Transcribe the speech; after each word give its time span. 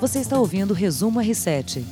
Você 0.00 0.18
está 0.18 0.38
ouvindo 0.38 0.72
o 0.72 0.74
Resumo 0.74 1.20
R7. 1.20 1.82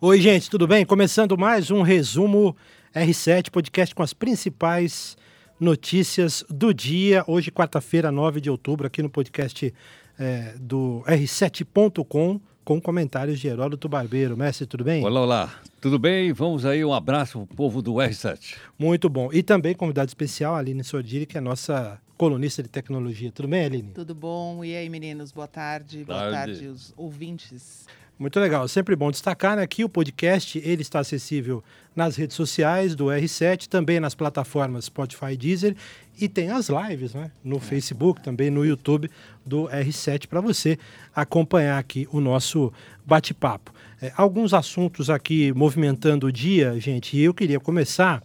Oi, 0.00 0.20
gente, 0.20 0.50
tudo 0.50 0.66
bem? 0.66 0.84
Começando 0.84 1.36
mais 1.38 1.70
um 1.70 1.82
Resumo 1.82 2.56
R7, 2.94 3.50
podcast 3.50 3.94
com 3.94 4.02
as 4.02 4.12
principais 4.12 5.16
notícias 5.58 6.44
do 6.48 6.74
dia. 6.74 7.24
Hoje, 7.26 7.50
quarta-feira, 7.50 8.10
9 8.10 8.40
de 8.40 8.50
outubro, 8.50 8.86
aqui 8.86 9.02
no 9.02 9.08
podcast 9.08 9.72
é, 10.18 10.54
do 10.58 11.02
R7.com 11.06 12.40
com 12.64 12.80
comentários 12.80 13.40
de 13.40 13.48
Heródoto 13.48 13.88
Barbeiro. 13.88 14.36
Mestre, 14.36 14.66
tudo 14.66 14.84
bem? 14.84 15.04
Olá, 15.04 15.20
olá. 15.22 15.54
Tudo 15.80 15.98
bem? 15.98 16.32
Vamos 16.32 16.66
aí, 16.66 16.84
um 16.84 16.92
abraço 16.92 17.32
para 17.46 17.54
o 17.54 17.56
povo 17.56 17.80
do 17.80 17.94
R7. 17.94 18.56
Muito 18.78 19.08
bom. 19.08 19.30
E 19.32 19.42
também 19.42 19.74
convidado 19.74 20.08
especial, 20.08 20.54
Aline 20.54 20.84
Sordiri, 20.84 21.24
que 21.26 21.38
é 21.38 21.40
nossa 21.40 21.98
colunista 22.20 22.62
de 22.62 22.68
tecnologia. 22.68 23.32
Tudo 23.32 23.48
bem, 23.48 23.64
Aline? 23.64 23.92
Tudo 23.94 24.14
bom. 24.14 24.62
E 24.62 24.76
aí, 24.76 24.90
meninos? 24.90 25.32
Boa 25.32 25.48
tarde. 25.48 26.04
tarde. 26.04 26.04
Boa 26.04 26.30
tarde, 26.30 26.66
os 26.66 26.92
ouvintes. 26.94 27.86
Muito 28.18 28.38
legal. 28.38 28.68
Sempre 28.68 28.94
bom 28.94 29.10
destacar 29.10 29.56
né, 29.56 29.66
que 29.66 29.82
o 29.82 29.88
podcast 29.88 30.58
ele 30.58 30.82
está 30.82 30.98
acessível 30.98 31.64
nas 31.96 32.16
redes 32.16 32.36
sociais 32.36 32.94
do 32.94 33.06
R7, 33.06 33.68
também 33.68 33.98
nas 33.98 34.14
plataformas 34.14 34.84
Spotify 34.84 35.32
e 35.32 35.36
Deezer 35.38 35.76
e 36.20 36.28
tem 36.28 36.50
as 36.50 36.68
lives 36.68 37.14
né, 37.14 37.30
no 37.42 37.58
Facebook, 37.58 38.22
também 38.22 38.50
no 38.50 38.66
YouTube 38.66 39.10
do 39.46 39.62
R7 39.68 40.26
para 40.26 40.42
você 40.42 40.78
acompanhar 41.14 41.78
aqui 41.78 42.06
o 42.12 42.20
nosso 42.20 42.70
bate-papo. 43.06 43.72
É, 44.02 44.12
alguns 44.14 44.52
assuntos 44.52 45.08
aqui 45.08 45.54
movimentando 45.54 46.26
o 46.26 46.32
dia, 46.32 46.78
gente, 46.78 47.16
e 47.16 47.22
eu 47.22 47.32
queria 47.32 47.58
começar 47.58 48.22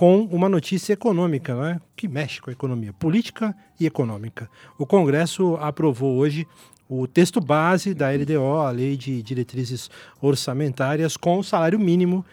com 0.00 0.22
uma 0.32 0.48
notícia 0.48 0.94
econômica, 0.94 1.54
né, 1.54 1.78
que 1.94 2.08
mexe 2.08 2.40
com 2.40 2.48
a 2.48 2.54
economia, 2.54 2.90
política 2.90 3.54
e 3.78 3.84
econômica. 3.84 4.48
O 4.78 4.86
Congresso 4.86 5.56
aprovou 5.56 6.16
hoje 6.16 6.48
o 6.88 7.06
texto 7.06 7.38
base 7.38 7.92
da 7.92 8.08
LDO, 8.10 8.62
a 8.62 8.70
Lei 8.70 8.96
de 8.96 9.22
Diretrizes 9.22 9.90
Orçamentárias, 10.18 11.18
com 11.18 11.38
o 11.38 11.44
salário 11.44 11.78
mínimo 11.78 12.24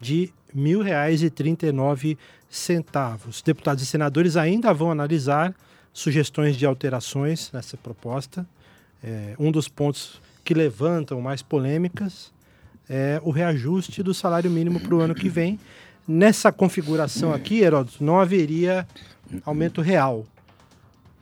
de 0.00 0.32
R$ 0.54 0.60
1.039. 0.62 2.16
Deputados 3.44 3.82
e 3.82 3.86
senadores 3.86 4.36
ainda 4.36 4.72
vão 4.72 4.92
analisar 4.92 5.52
sugestões 5.92 6.56
de 6.56 6.64
alterações 6.64 7.50
nessa 7.50 7.76
proposta. 7.76 8.46
É, 9.02 9.34
um 9.36 9.50
dos 9.50 9.66
pontos 9.66 10.22
que 10.44 10.54
levantam 10.54 11.20
mais 11.20 11.42
polêmicas 11.42 12.32
é 12.88 13.20
o 13.24 13.32
reajuste 13.32 14.00
do 14.00 14.14
salário 14.14 14.48
mínimo 14.48 14.78
para 14.78 14.94
o 14.94 15.00
ano 15.00 15.12
que 15.12 15.28
vem. 15.28 15.58
Nessa 16.08 16.52
configuração 16.52 17.32
aqui, 17.32 17.60
Heródoto, 17.60 18.02
não 18.02 18.20
haveria 18.20 18.86
aumento 19.44 19.80
real 19.80 20.24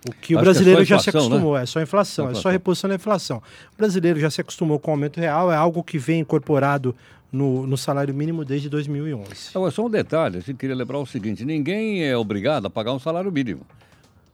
o 0.06 0.12
que 0.12 0.34
o 0.34 0.38
Acho 0.38 0.44
brasileiro 0.44 0.84
que 0.84 0.92
é 0.92 0.96
só 0.96 0.96
já 0.96 0.98
se 1.02 1.08
inflação, 1.10 1.28
acostumou, 1.28 1.56
né? 1.56 1.62
é 1.62 1.66
só 1.66 1.80
inflação, 1.80 2.24
é 2.24 2.26
só 2.26 2.30
inflação. 2.32 2.52
reposição 2.52 2.88
da 2.90 2.96
inflação. 2.96 3.36
O 3.72 3.76
brasileiro 3.78 4.20
já 4.20 4.30
se 4.30 4.40
acostumou 4.42 4.78
com 4.78 4.90
o 4.90 4.94
aumento 4.94 5.18
real, 5.18 5.50
é 5.50 5.56
algo 5.56 5.82
que 5.82 5.96
vem 5.96 6.20
incorporado 6.20 6.94
no, 7.32 7.66
no 7.66 7.76
salário 7.78 8.12
mínimo 8.14 8.44
desde 8.44 8.68
2011. 8.68 9.24
Agora, 9.54 9.70
só 9.70 9.86
um 9.86 9.90
detalhe, 9.90 10.42
eu 10.46 10.54
queria 10.54 10.76
lembrar 10.76 10.98
o 10.98 11.06
seguinte, 11.06 11.44
ninguém 11.44 12.04
é 12.04 12.14
obrigado 12.16 12.66
a 12.66 12.70
pagar 12.70 12.92
um 12.92 12.98
salário 12.98 13.32
mínimo. 13.32 13.62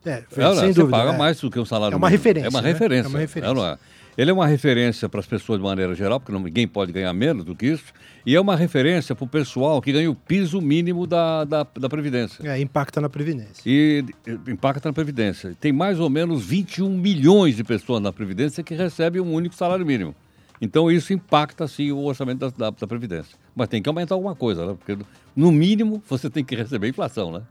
É, 0.05 0.25
Ela, 0.37 0.57
sem 0.57 0.73
você 0.73 0.81
dúvida. 0.81 0.97
paga 0.99 1.13
é. 1.13 1.17
mais 1.17 1.41
do 1.41 1.51
que 1.51 1.61
um 1.61 1.65
salário 1.65 1.95
É 1.95 1.97
uma 1.97 2.09
mínimo. 2.09 2.19
referência, 2.19 2.47
É 2.47 2.51
uma 2.51 2.63
né? 2.63 2.69
referência. 2.73 3.07
É 3.07 3.09
uma 3.11 3.19
referência. 3.19 3.79
Ele 4.17 4.31
é 4.31 4.35
uma 4.35 4.47
referência 4.47 5.09
para 5.09 5.21
as 5.21 5.27
pessoas 5.27 5.59
de 5.59 5.65
maneira 5.65 5.95
geral, 5.95 6.21
porque 6.21 6.33
ninguém 6.33 6.67
pode 6.67 6.93
ganhar 6.93 7.13
menos 7.13 7.45
do 7.45 7.55
que 7.55 7.67
isso, 7.67 7.93
e 8.25 8.35
é 8.35 8.41
uma 8.41 8.57
referência 8.57 9.15
para 9.15 9.25
o 9.25 9.29
pessoal 9.29 9.81
que 9.81 9.93
ganha 9.93 10.11
o 10.11 10.15
piso 10.15 10.61
mínimo 10.61 11.07
da, 11.07 11.45
da, 11.45 11.67
da 11.79 11.89
Previdência. 11.89 12.47
É, 12.47 12.61
impacta 12.61 13.01
na 13.01 13.09
Previdência. 13.09 13.63
E 13.65 14.05
impacta 14.49 14.89
na 14.89 14.93
Previdência. 14.93 15.57
Tem 15.59 15.73
mais 15.73 15.99
ou 15.99 16.11
menos 16.11 16.45
21 16.45 16.89
milhões 16.91 17.57
de 17.57 17.65
pessoas 17.65 18.03
na 18.03 18.13
Previdência 18.13 18.63
que 18.63 18.75
recebem 18.75 19.23
um 19.23 19.33
único 19.33 19.55
salário 19.55 19.87
mínimo. 19.87 20.15
Então 20.61 20.91
isso 20.91 21.13
impacta 21.13 21.67
sim 21.67 21.91
o 21.91 22.05
orçamento 22.05 22.39
da, 22.41 22.49
da, 22.51 22.71
da 22.71 22.87
Previdência. 22.87 23.39
Mas 23.55 23.69
tem 23.69 23.83
que 23.83 23.89
aumentar 23.89 24.15
alguma 24.15 24.35
coisa, 24.35 24.67
né? 24.67 24.77
Porque 24.79 25.03
no 25.35 25.51
mínimo 25.51 26.03
você 26.07 26.29
tem 26.29 26.45
que 26.45 26.55
receber 26.55 26.89
inflação, 26.89 27.33
né? 27.33 27.43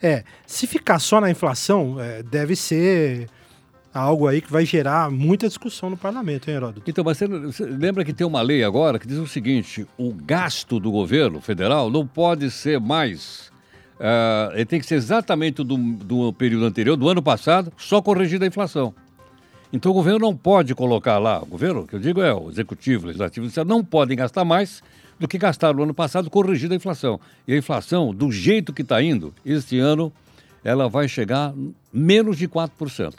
É, 0.00 0.24
se 0.46 0.66
ficar 0.66 0.98
só 0.98 1.20
na 1.20 1.30
inflação, 1.30 2.00
é, 2.00 2.22
deve 2.22 2.56
ser 2.56 3.28
algo 3.92 4.26
aí 4.26 4.40
que 4.40 4.50
vai 4.50 4.64
gerar 4.64 5.10
muita 5.10 5.48
discussão 5.48 5.90
no 5.90 5.96
parlamento, 5.96 6.48
hein, 6.48 6.56
Heródoto? 6.56 6.82
Então, 6.86 7.04
mas 7.04 7.18
você, 7.18 7.64
lembra 7.64 8.04
que 8.04 8.12
tem 8.12 8.26
uma 8.26 8.42
lei 8.42 8.62
agora 8.62 8.98
que 8.98 9.06
diz 9.06 9.18
o 9.18 9.26
seguinte: 9.26 9.86
o 9.96 10.12
gasto 10.12 10.78
do 10.78 10.90
governo 10.90 11.40
federal 11.40 11.90
não 11.90 12.06
pode 12.06 12.50
ser 12.50 12.80
mais. 12.80 13.50
ah, 14.00 14.50
ele 14.54 14.66
tem 14.66 14.80
que 14.80 14.86
ser 14.86 14.96
exatamente 14.96 15.62
do, 15.64 15.76
do 15.76 16.32
período 16.32 16.64
anterior, 16.64 16.96
do 16.96 17.08
ano 17.08 17.22
passado, 17.22 17.72
só 17.76 18.00
corrigido 18.00 18.44
a 18.44 18.48
inflação. 18.48 18.94
Então 19.72 19.92
o 19.92 19.94
governo 19.94 20.20
não 20.20 20.34
pode 20.34 20.74
colocar 20.74 21.18
lá, 21.18 21.42
o 21.42 21.46
governo, 21.46 21.86
que 21.86 21.94
eu 21.94 22.00
digo 22.00 22.22
é 22.22 22.32
o 22.32 22.48
executivo, 22.48 23.04
o 23.04 23.06
legislativo, 23.08 23.46
o 23.46 23.64
não 23.64 23.84
podem 23.84 24.16
gastar 24.16 24.44
mais 24.44 24.82
do 25.18 25.28
que 25.28 25.36
gastaram 25.36 25.76
no 25.76 25.82
ano 25.82 25.94
passado 25.94 26.30
corrigido 26.30 26.72
a 26.72 26.76
inflação. 26.76 27.20
E 27.46 27.52
a 27.52 27.56
inflação, 27.56 28.14
do 28.14 28.30
jeito 28.30 28.72
que 28.72 28.82
está 28.82 29.02
indo, 29.02 29.34
este 29.44 29.78
ano, 29.78 30.12
ela 30.64 30.88
vai 30.88 31.06
chegar 31.06 31.52
menos 31.92 32.38
de 32.38 32.48
4%. 32.48 33.14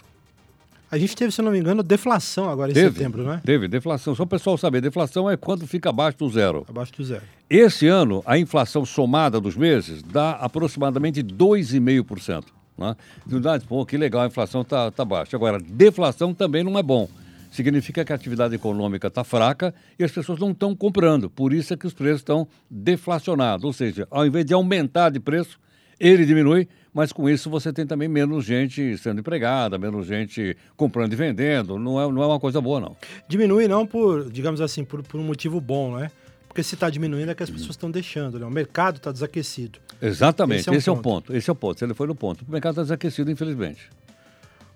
A 0.92 0.98
gente 0.98 1.16
teve, 1.16 1.32
se 1.32 1.42
não 1.42 1.52
me 1.52 1.60
engano, 1.60 1.84
deflação 1.84 2.50
agora 2.50 2.72
em 2.72 2.74
Teve, 2.74 2.98
setembro, 2.98 3.24
né? 3.24 3.42
Teve 3.46 3.68
deflação. 3.68 4.16
Só 4.16 4.24
o 4.24 4.28
pessoal 4.28 4.58
saber, 4.58 4.82
deflação 4.82 5.30
é 5.30 5.38
quando 5.38 5.68
fica 5.68 5.90
abaixo 5.90 6.18
do 6.18 6.30
zero. 6.30 6.66
Abaixo 6.68 6.94
do 6.94 7.04
zero. 7.04 7.22
Esse 7.48 7.88
ano, 7.88 8.24
a 8.26 8.38
inflação 8.40 8.84
somada 8.86 9.40
dos 9.40 9.56
meses 9.56 10.02
dá 10.02 10.32
aproximadamente 10.32 11.22
2,5%. 11.24 12.46
Né? 12.78 12.96
Não 13.28 13.40
dá, 13.40 13.60
pô, 13.60 13.86
que 13.86 13.98
legal, 13.98 14.24
a 14.24 14.28
inflação 14.28 14.62
está 14.62 14.90
tá 14.90 15.06
baixa. 15.06 15.36
Agora, 15.36 15.60
deflação 15.60 16.34
também 16.34 16.64
não 16.64 16.78
é 16.78 16.82
bom. 16.82 17.08
Significa 17.52 18.06
que 18.06 18.12
a 18.12 18.16
atividade 18.16 18.56
econômica 18.56 19.08
está 19.08 19.24
fraca 19.24 19.74
e 19.98 20.04
as 20.04 20.12
pessoas 20.12 20.40
não 20.40 20.52
estão 20.52 20.76
comprando. 20.76 21.30
Por 21.30 21.54
isso 21.54 21.74
é 21.74 21.78
que 21.78 21.86
os 21.86 21.94
preços 21.94 22.22
estão 22.22 22.48
deflacionados. 22.70 23.64
Ou 23.64 23.74
seja, 23.74 24.08
ao 24.10 24.26
invés 24.26 24.46
de 24.46 24.54
aumentar 24.54 25.10
de 25.10 25.20
preço, 25.20 25.60
ele 26.00 26.26
diminui, 26.26 26.68
mas 26.94 27.12
com 27.12 27.30
isso 27.30 27.50
você 27.50 27.72
tem 27.72 27.86
também 27.86 28.08
menos 28.08 28.46
gente 28.46 28.98
sendo 28.98 29.20
empregada, 29.20 29.78
menos 29.78 30.08
gente 30.08 30.58
comprando 30.76 31.14
e 31.14 31.16
vendendo. 31.16 31.78
Não 31.78 32.02
é, 32.02 32.12
não 32.12 32.24
é 32.24 32.26
uma 32.26 32.40
coisa 32.40 32.60
boa, 32.60 32.80
não. 32.80 32.98
Diminui 33.28 33.68
não 33.68 33.86
por, 33.86 34.30
digamos 34.30 34.62
assim, 34.62 34.84
por, 34.84 35.04
por 35.04 35.20
um 35.20 35.24
motivo 35.24 35.62
bom, 35.62 35.98
né? 35.98 36.12
Porque 36.48 36.64
se 36.64 36.74
está 36.74 36.90
diminuindo 36.90 37.30
é 37.32 37.36
que 37.36 37.44
as 37.44 37.50
pessoas 37.50 37.72
estão 37.72 37.92
deixando, 37.92 38.40
né? 38.40 38.46
O 38.46 38.50
mercado 38.50 38.98
está 38.98 39.12
desaquecido. 39.12 39.78
Exatamente, 40.02 40.62
Esse 40.62 40.70
é 40.70 40.72
um 40.72 40.76
esse 40.76 40.90
é, 40.90 40.92
o 40.92 40.98
ponto. 40.98 41.36
Esse 41.36 41.50
é 41.50 41.54
o 41.54 41.56
ponto. 41.56 41.84
Ele 41.84 41.94
foi 41.94 42.08
no 42.08 42.16
ponto. 42.16 42.44
O 42.48 42.52
mercado 42.52 42.72
está 42.72 42.82
desaquecido, 42.82 43.30
infelizmente. 43.30 43.88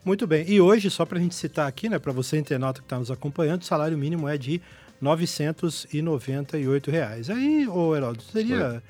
Muito 0.06 0.28
bem. 0.28 0.46
E 0.48 0.62
hoje, 0.62 0.92
só 0.92 1.06
para 1.06 1.18
a 1.18 1.22
gente 1.22 1.34
citar 1.34 1.68
aqui, 1.68 1.90
né, 1.90 1.98
para 1.98 2.12
você 2.12 2.38
internauta 2.38 2.80
que 2.80 2.86
está 2.86 3.00
nos 3.00 3.10
acompanhando, 3.10 3.62
o 3.62 3.66
salário 3.66 3.98
mínimo 3.98 4.28
é 4.28 4.38
de 4.38 4.62
998 5.02 6.92
reais. 6.92 7.30
Aí, 7.30 7.68
ô 7.68 7.96
Heródoto, 7.96 8.24
seria 8.24 8.74
R$ 8.76 8.82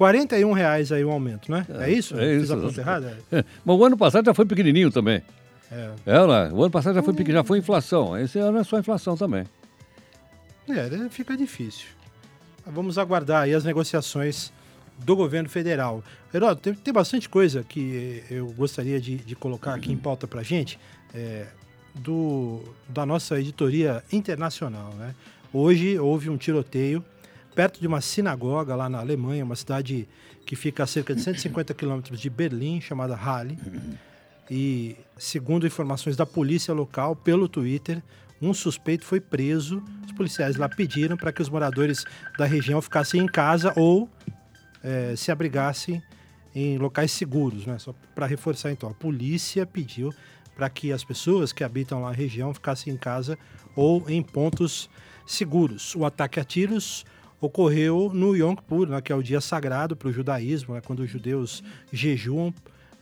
41 0.00 0.52
reais 0.52 0.90
aí 0.92 1.04
o 1.04 1.10
aumento, 1.10 1.52
né? 1.52 1.66
É, 1.78 1.90
isso? 1.90 2.18
é 2.18 2.38
Fiz 2.38 2.44
isso. 2.44 2.54
a 2.54 2.56
conta 2.56 2.80
errada? 2.80 3.18
É, 3.30 3.44
Mas 3.62 3.76
o 3.78 3.84
ano 3.84 3.98
passado 3.98 4.24
já 4.24 4.32
foi 4.32 4.46
pequenininho 4.46 4.90
também. 4.90 5.20
É. 5.70 5.90
É, 6.06 6.26
né? 6.26 6.50
O 6.54 6.62
ano 6.62 6.70
passado 6.70 6.94
já 6.94 7.02
foi 7.02 7.12
pequeno, 7.12 7.36
já 7.36 7.44
foi 7.44 7.58
inflação. 7.58 8.16
Esse 8.16 8.38
ano 8.38 8.56
é 8.56 8.64
só 8.64 8.78
inflação 8.78 9.14
também. 9.14 9.44
É, 10.70 11.08
fica 11.10 11.36
difícil. 11.36 11.88
Vamos 12.64 12.96
aguardar 12.96 13.42
aí 13.42 13.52
as 13.52 13.62
negociações 13.62 14.50
do 14.96 15.14
governo 15.14 15.50
federal. 15.50 16.02
Heródoto, 16.32 16.62
tem, 16.62 16.72
tem 16.72 16.94
bastante 16.94 17.28
coisa 17.28 17.62
que 17.62 18.24
eu 18.30 18.46
gostaria 18.52 18.98
de, 18.98 19.16
de 19.16 19.36
colocar 19.36 19.74
aqui 19.74 19.92
em 19.92 19.98
pauta 19.98 20.26
para 20.26 20.42
gente, 20.42 20.78
é, 21.14 21.44
do, 21.94 22.62
da 22.88 23.04
nossa 23.04 23.38
editoria 23.38 24.02
internacional. 24.10 24.94
Né? 24.94 25.14
Hoje 25.52 25.98
houve 25.98 26.30
um 26.30 26.38
tiroteio 26.38 27.04
perto 27.60 27.78
de 27.78 27.86
uma 27.86 28.00
sinagoga 28.00 28.74
lá 28.74 28.88
na 28.88 29.00
Alemanha, 29.00 29.44
uma 29.44 29.54
cidade 29.54 30.08
que 30.46 30.56
fica 30.56 30.84
a 30.84 30.86
cerca 30.86 31.14
de 31.14 31.20
150 31.20 31.74
quilômetros 31.74 32.18
de 32.18 32.30
Berlim, 32.30 32.80
chamada 32.80 33.14
Halle. 33.14 33.58
E, 34.50 34.96
segundo 35.18 35.66
informações 35.66 36.16
da 36.16 36.24
polícia 36.24 36.72
local, 36.72 37.14
pelo 37.14 37.46
Twitter, 37.46 38.02
um 38.40 38.54
suspeito 38.54 39.04
foi 39.04 39.20
preso. 39.20 39.82
Os 40.06 40.12
policiais 40.12 40.56
lá 40.56 40.70
pediram 40.70 41.18
para 41.18 41.34
que 41.34 41.42
os 41.42 41.50
moradores 41.50 42.06
da 42.38 42.46
região 42.46 42.80
ficassem 42.80 43.20
em 43.20 43.26
casa 43.26 43.74
ou 43.76 44.08
eh, 44.82 45.12
se 45.14 45.30
abrigassem 45.30 46.02
em 46.54 46.78
locais 46.78 47.12
seguros, 47.12 47.66
né? 47.66 47.78
Só 47.78 47.94
para 48.14 48.24
reforçar 48.24 48.72
então, 48.72 48.88
a 48.88 48.94
polícia 48.94 49.66
pediu 49.66 50.14
para 50.56 50.70
que 50.70 50.92
as 50.92 51.04
pessoas 51.04 51.52
que 51.52 51.62
habitam 51.62 52.00
lá 52.00 52.08
a 52.08 52.14
região 52.14 52.54
ficassem 52.54 52.94
em 52.94 52.96
casa 52.96 53.36
ou 53.76 54.08
em 54.08 54.22
pontos 54.22 54.88
seguros. 55.26 55.94
O 55.94 56.06
ataque 56.06 56.40
a 56.40 56.44
tiros 56.44 57.04
ocorreu 57.40 58.10
no 58.12 58.36
Yom 58.36 58.54
Kippur, 58.54 58.88
né, 58.88 59.00
que 59.00 59.12
é 59.12 59.14
o 59.16 59.22
dia 59.22 59.40
sagrado 59.40 59.96
para 59.96 60.08
o 60.08 60.12
judaísmo, 60.12 60.74
né, 60.74 60.80
quando 60.84 61.00
os 61.00 61.10
judeus 61.10 61.62
jejuam 61.92 62.52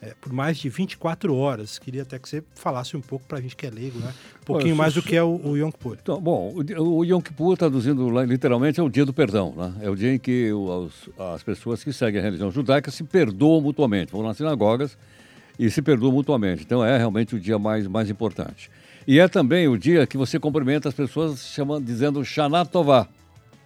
é, 0.00 0.14
por 0.20 0.32
mais 0.32 0.56
de 0.58 0.68
24 0.68 1.34
horas. 1.34 1.76
Queria 1.76 2.02
até 2.02 2.20
que 2.20 2.28
você 2.28 2.40
falasse 2.54 2.96
um 2.96 3.00
pouco 3.00 3.26
para 3.26 3.38
a 3.38 3.40
gente 3.40 3.56
que 3.56 3.66
é 3.66 3.70
leigo, 3.70 3.98
né? 3.98 4.14
Um 4.42 4.44
pouquinho 4.44 4.76
mais 4.76 4.94
do 4.94 5.02
que 5.02 5.16
é 5.16 5.22
o, 5.24 5.40
o 5.44 5.56
Yom 5.56 5.72
Kippur. 5.72 5.96
Então, 6.00 6.20
bom, 6.20 6.54
o, 6.54 6.98
o 6.98 7.04
Yom 7.04 7.20
Kippur, 7.20 7.56
traduzindo 7.56 8.08
literalmente, 8.22 8.78
é 8.78 8.82
o 8.82 8.88
dia 8.88 9.04
do 9.04 9.12
perdão. 9.12 9.52
Né? 9.56 9.74
É 9.82 9.90
o 9.90 9.96
dia 9.96 10.14
em 10.14 10.18
que 10.20 10.52
os- 10.52 11.10
as 11.34 11.42
pessoas 11.42 11.82
que 11.82 11.92
seguem 11.92 12.20
a 12.20 12.22
religião 12.22 12.48
judaica 12.52 12.92
se 12.92 13.02
perdoam 13.02 13.60
mutuamente. 13.60 14.12
Vão 14.12 14.22
nas 14.22 14.36
sinagogas 14.36 14.96
e 15.58 15.68
se 15.68 15.82
perdoam 15.82 16.12
mutuamente. 16.12 16.62
Então, 16.62 16.84
é 16.84 16.96
realmente 16.96 17.34
o 17.34 17.40
dia 17.40 17.58
mais, 17.58 17.88
mais 17.88 18.08
importante. 18.08 18.70
E 19.04 19.18
é 19.18 19.26
também 19.26 19.66
o 19.66 19.76
dia 19.76 20.06
que 20.06 20.16
você 20.16 20.38
cumprimenta 20.38 20.88
as 20.88 20.94
pessoas 20.94 21.40
chamando, 21.48 21.84
dizendo 21.84 22.24
Shana 22.24 22.64
Tová, 22.64 23.08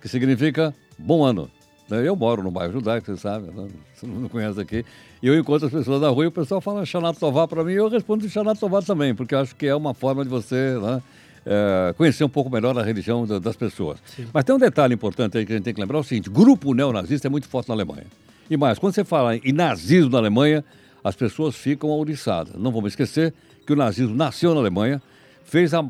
que 0.03 0.09
significa 0.09 0.75
bom 0.99 1.25
ano. 1.25 1.49
Né? 1.89 2.07
Eu 2.07 2.15
moro 2.17 2.43
no 2.43 2.51
bairro 2.51 2.73
judaico, 2.73 3.07
você 3.07 3.17
sabe, 3.17 3.47
né? 3.53 3.69
você 3.95 4.07
não 4.07 4.29
conhece 4.29 4.61
aqui. 4.61 4.85
E 5.23 5.29
eu 5.29 5.39
encontro 5.39 5.67
as 5.67 5.73
pessoas 5.73 6.03
na 6.03 6.09
rua 6.09 6.25
e 6.25 6.27
o 6.27 6.33
pessoal 6.33 6.61
fala 6.61 6.85
Shana 6.85 7.15
Tová 7.15 7.47
para 7.47 7.63
mim 7.63 7.73
e 7.73 7.77
eu 7.77 7.89
respondo 7.89 8.29
Shana 8.29 8.55
Tová 8.57 8.83
também, 8.83 9.15
porque 9.15 9.35
acho 9.35 9.55
que 9.55 9.67
é 9.67 9.75
uma 9.75 9.95
forma 9.95 10.25
de 10.25 10.29
você 10.29 10.77
né, 10.83 11.03
é, 11.47 11.95
conhecer 11.97 12.25
um 12.25 12.29
pouco 12.29 12.51
melhor 12.51 12.77
a 12.77 12.83
religião 12.83 13.25
das 13.41 13.57
pessoas. 13.57 13.99
Sim. 14.05 14.27
Mas 14.33 14.45
tem 14.45 14.55
um 14.55 14.59
detalhe 14.59 14.95
importante 14.95 15.39
aí 15.39 15.47
que 15.47 15.53
a 15.53 15.57
gente 15.57 15.65
tem 15.65 15.75
que 15.75 15.81
lembrar: 15.81 15.99
é 15.99 16.01
o 16.01 16.05
seguinte, 16.05 16.29
grupo 16.29 16.75
neonazista 16.75 17.29
é 17.29 17.31
muito 17.31 17.47
forte 17.47 17.69
na 17.69 17.75
Alemanha. 17.75 18.07
E 18.51 18.57
mais, 18.57 18.79
quando 18.79 18.95
você 18.95 19.05
fala 19.05 19.37
em 19.37 19.53
nazismo 19.53 20.11
na 20.11 20.19
Alemanha, 20.19 20.65
as 21.03 21.15
pessoas 21.15 21.55
ficam 21.55 21.91
ouriçadas. 21.91 22.55
Não 22.55 22.71
vamos 22.71 22.93
esquecer 22.93 23.33
que 23.67 23.73
o 23.73 23.77
nazismo 23.77 24.15
nasceu 24.15 24.55
na 24.55 24.61
Alemanha, 24.61 25.01
fez 25.45 25.73
a, 25.75 25.85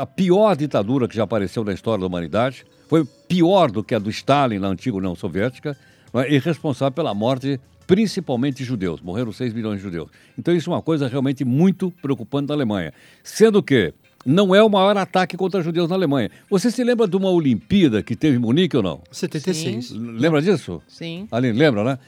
a, 0.00 0.06
pior 0.06 0.56
ditadura 0.56 1.08
que 1.08 1.16
já 1.16 1.24
apareceu 1.24 1.64
na 1.64 1.72
história 1.72 2.00
da 2.00 2.06
humanidade, 2.06 2.64
foi 2.88 3.04
pior 3.28 3.70
do 3.70 3.82
que 3.82 3.94
a 3.94 3.98
do 3.98 4.10
Stalin 4.10 4.58
na 4.58 4.68
antiga 4.68 4.96
União 4.96 5.14
Soviética, 5.14 5.76
é? 6.14 6.32
e 6.32 6.38
responsável 6.38 6.92
pela 6.92 7.14
morte 7.14 7.60
principalmente 7.86 8.58
de 8.58 8.64
judeus. 8.64 9.00
Morreram 9.00 9.32
6 9.32 9.52
milhões 9.52 9.76
de 9.76 9.82
judeus. 9.82 10.10
Então 10.36 10.54
isso 10.54 10.70
é 10.70 10.74
uma 10.74 10.82
coisa 10.82 11.06
realmente 11.06 11.44
muito 11.44 11.90
preocupante 12.02 12.48
na 12.48 12.54
Alemanha. 12.54 12.92
Sendo 13.22 13.62
que 13.62 13.94
não 14.24 14.52
é 14.52 14.62
o 14.62 14.68
maior 14.68 14.96
ataque 14.96 15.36
contra 15.36 15.62
judeus 15.62 15.88
na 15.88 15.94
Alemanha. 15.94 16.30
Você 16.50 16.70
se 16.70 16.82
lembra 16.82 17.06
de 17.06 17.16
uma 17.16 17.30
Olimpíada 17.30 18.02
que 18.02 18.16
teve 18.16 18.36
em 18.36 18.40
Munique 18.40 18.76
ou 18.76 18.82
não? 18.82 19.00
76. 19.12 19.86
Sim. 19.86 19.98
Lembra 20.18 20.42
disso? 20.42 20.82
Sim. 20.88 21.28
Aline, 21.30 21.56
lembra, 21.56 21.84
né? 21.84 21.98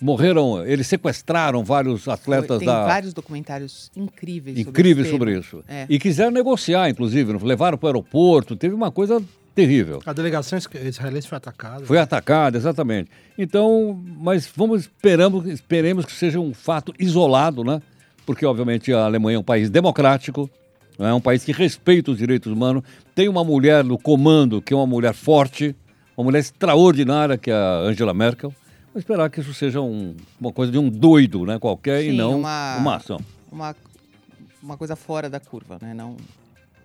Morreram, 0.00 0.64
eles 0.64 0.86
sequestraram 0.86 1.64
vários 1.64 2.06
atletas 2.06 2.58
Tem 2.58 2.66
da. 2.66 2.78
Tem 2.78 2.86
vários 2.86 3.12
documentários 3.12 3.90
incríveis 3.96 4.58
Incríveis 4.58 5.08
sobre, 5.08 5.34
sobre 5.34 5.46
isso. 5.46 5.64
É. 5.68 5.86
E 5.88 5.98
quiseram 5.98 6.30
negociar, 6.30 6.88
inclusive, 6.88 7.32
levaram 7.44 7.76
para 7.76 7.86
o 7.86 7.88
aeroporto, 7.88 8.54
teve 8.54 8.74
uma 8.74 8.92
coisa 8.92 9.20
terrível. 9.58 10.00
A 10.06 10.12
delegação 10.12 10.56
israelense 10.56 11.26
foi 11.26 11.36
atacada. 11.36 11.84
Foi 11.84 11.98
atacada, 11.98 12.56
exatamente. 12.56 13.10
Então, 13.36 14.00
mas 14.16 14.48
vamos 14.54 14.82
esperamos, 14.82 15.46
esperemos 15.46 16.04
que 16.04 16.12
seja 16.12 16.38
um 16.38 16.54
fato 16.54 16.94
isolado, 16.96 17.64
né? 17.64 17.82
Porque, 18.24 18.46
obviamente, 18.46 18.92
a 18.92 19.04
Alemanha 19.04 19.34
é 19.34 19.38
um 19.40 19.42
país 19.42 19.68
democrático, 19.68 20.48
é 20.96 21.12
um 21.12 21.20
país 21.20 21.42
que 21.42 21.50
respeita 21.50 22.12
os 22.12 22.18
direitos 22.18 22.52
humanos, 22.52 22.84
tem 23.16 23.28
uma 23.28 23.42
mulher 23.42 23.82
no 23.82 23.98
comando 23.98 24.62
que 24.62 24.72
é 24.72 24.76
uma 24.76 24.86
mulher 24.86 25.12
forte, 25.12 25.74
uma 26.16 26.22
mulher 26.22 26.38
extraordinária, 26.38 27.36
que 27.36 27.50
é 27.50 27.54
a 27.54 27.78
Angela 27.80 28.14
Merkel. 28.14 28.54
Vamos 28.88 29.00
esperar 29.00 29.28
que 29.28 29.40
isso 29.40 29.52
seja 29.54 29.80
um, 29.80 30.14
uma 30.40 30.52
coisa 30.52 30.70
de 30.70 30.78
um 30.78 30.88
doido, 30.88 31.44
né, 31.44 31.58
qualquer, 31.58 32.02
Sim, 32.02 32.10
e 32.10 32.12
não 32.12 32.38
uma, 32.38 32.76
uma 32.76 32.96
ação. 32.96 33.20
Uma, 33.50 33.74
uma 34.62 34.76
coisa 34.76 34.94
fora 34.94 35.28
da 35.28 35.40
curva, 35.40 35.78
né? 35.82 35.92
Não... 35.94 36.16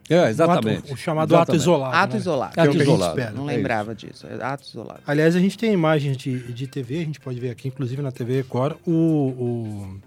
É, 0.09 0.29
exatamente. 0.29 0.81
O, 0.81 0.85
ato, 0.85 0.93
o 0.93 0.97
chamado 0.97 1.29
exatamente. 1.29 1.49
ato 1.49 1.55
isolado. 1.55 1.95
Ato 1.95 2.13
né? 2.13 2.19
isolado. 2.19 2.53
É 2.57 2.61
ato 2.61 2.77
isolado. 2.77 3.35
Não 3.35 3.49
é 3.49 3.55
lembrava 3.55 3.95
disso. 3.95 4.27
É 4.27 4.43
ato 4.43 4.67
isolado. 4.67 4.99
Aliás, 5.07 5.35
a 5.35 5.39
gente 5.39 5.57
tem 5.57 5.71
imagens 5.71 6.17
de, 6.17 6.39
de 6.51 6.67
TV, 6.67 6.97
a 6.97 7.05
gente 7.05 7.19
pode 7.19 7.39
ver 7.39 7.49
aqui, 7.49 7.69
inclusive 7.69 8.01
na 8.01 8.11
TV 8.11 8.37
Record, 8.37 8.77
o, 8.85 8.91
o, 8.91 9.99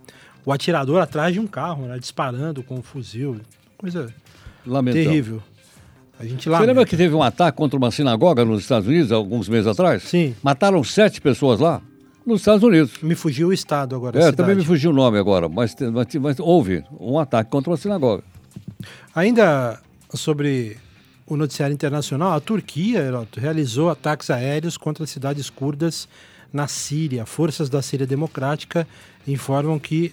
o 0.44 0.52
atirador 0.52 1.00
atrás 1.00 1.32
de 1.32 1.40
um 1.40 1.46
carro, 1.46 1.86
né, 1.86 1.98
disparando 1.98 2.62
com 2.62 2.76
um 2.76 2.82
fuzil. 2.82 3.40
Coisa 3.78 4.12
Lamentável. 4.66 5.04
terrível. 5.04 5.42
A 6.18 6.24
gente 6.24 6.48
Você 6.48 6.66
lembra 6.66 6.86
que 6.86 6.96
teve 6.96 7.14
um 7.14 7.22
ataque 7.22 7.58
contra 7.58 7.76
uma 7.76 7.90
sinagoga 7.90 8.44
nos 8.44 8.62
Estados 8.62 8.88
Unidos 8.88 9.12
alguns 9.12 9.48
meses 9.48 9.66
atrás? 9.66 10.02
Sim. 10.02 10.34
Mataram 10.42 10.82
sete 10.82 11.20
pessoas 11.20 11.60
lá? 11.60 11.82
Nos 12.24 12.40
Estados 12.40 12.62
Unidos. 12.62 12.92
Me 13.02 13.14
fugiu 13.14 13.48
o 13.48 13.52
estado 13.52 13.94
agora. 13.94 14.18
É, 14.18 14.32
também 14.32 14.56
me 14.56 14.64
fugiu 14.64 14.90
o 14.90 14.94
nome 14.94 15.18
agora, 15.18 15.48
mas, 15.48 15.76
mas, 15.92 16.14
mas 16.14 16.40
houve 16.40 16.82
um 16.98 17.18
ataque 17.18 17.50
contra 17.50 17.70
uma 17.70 17.76
sinagoga. 17.76 18.24
Ainda 19.14 19.78
sobre 20.14 20.76
o 21.26 21.36
noticiário 21.36 21.74
internacional, 21.74 22.32
a 22.32 22.40
Turquia 22.40 23.00
Heroto, 23.00 23.40
realizou 23.40 23.90
ataques 23.90 24.30
aéreos 24.30 24.76
contra 24.76 25.06
cidades 25.06 25.50
curdas 25.50 26.08
na 26.52 26.68
Síria. 26.68 27.26
Forças 27.26 27.68
da 27.68 27.82
Síria 27.82 28.06
Democrática 28.06 28.86
informam 29.26 29.78
que, 29.78 30.12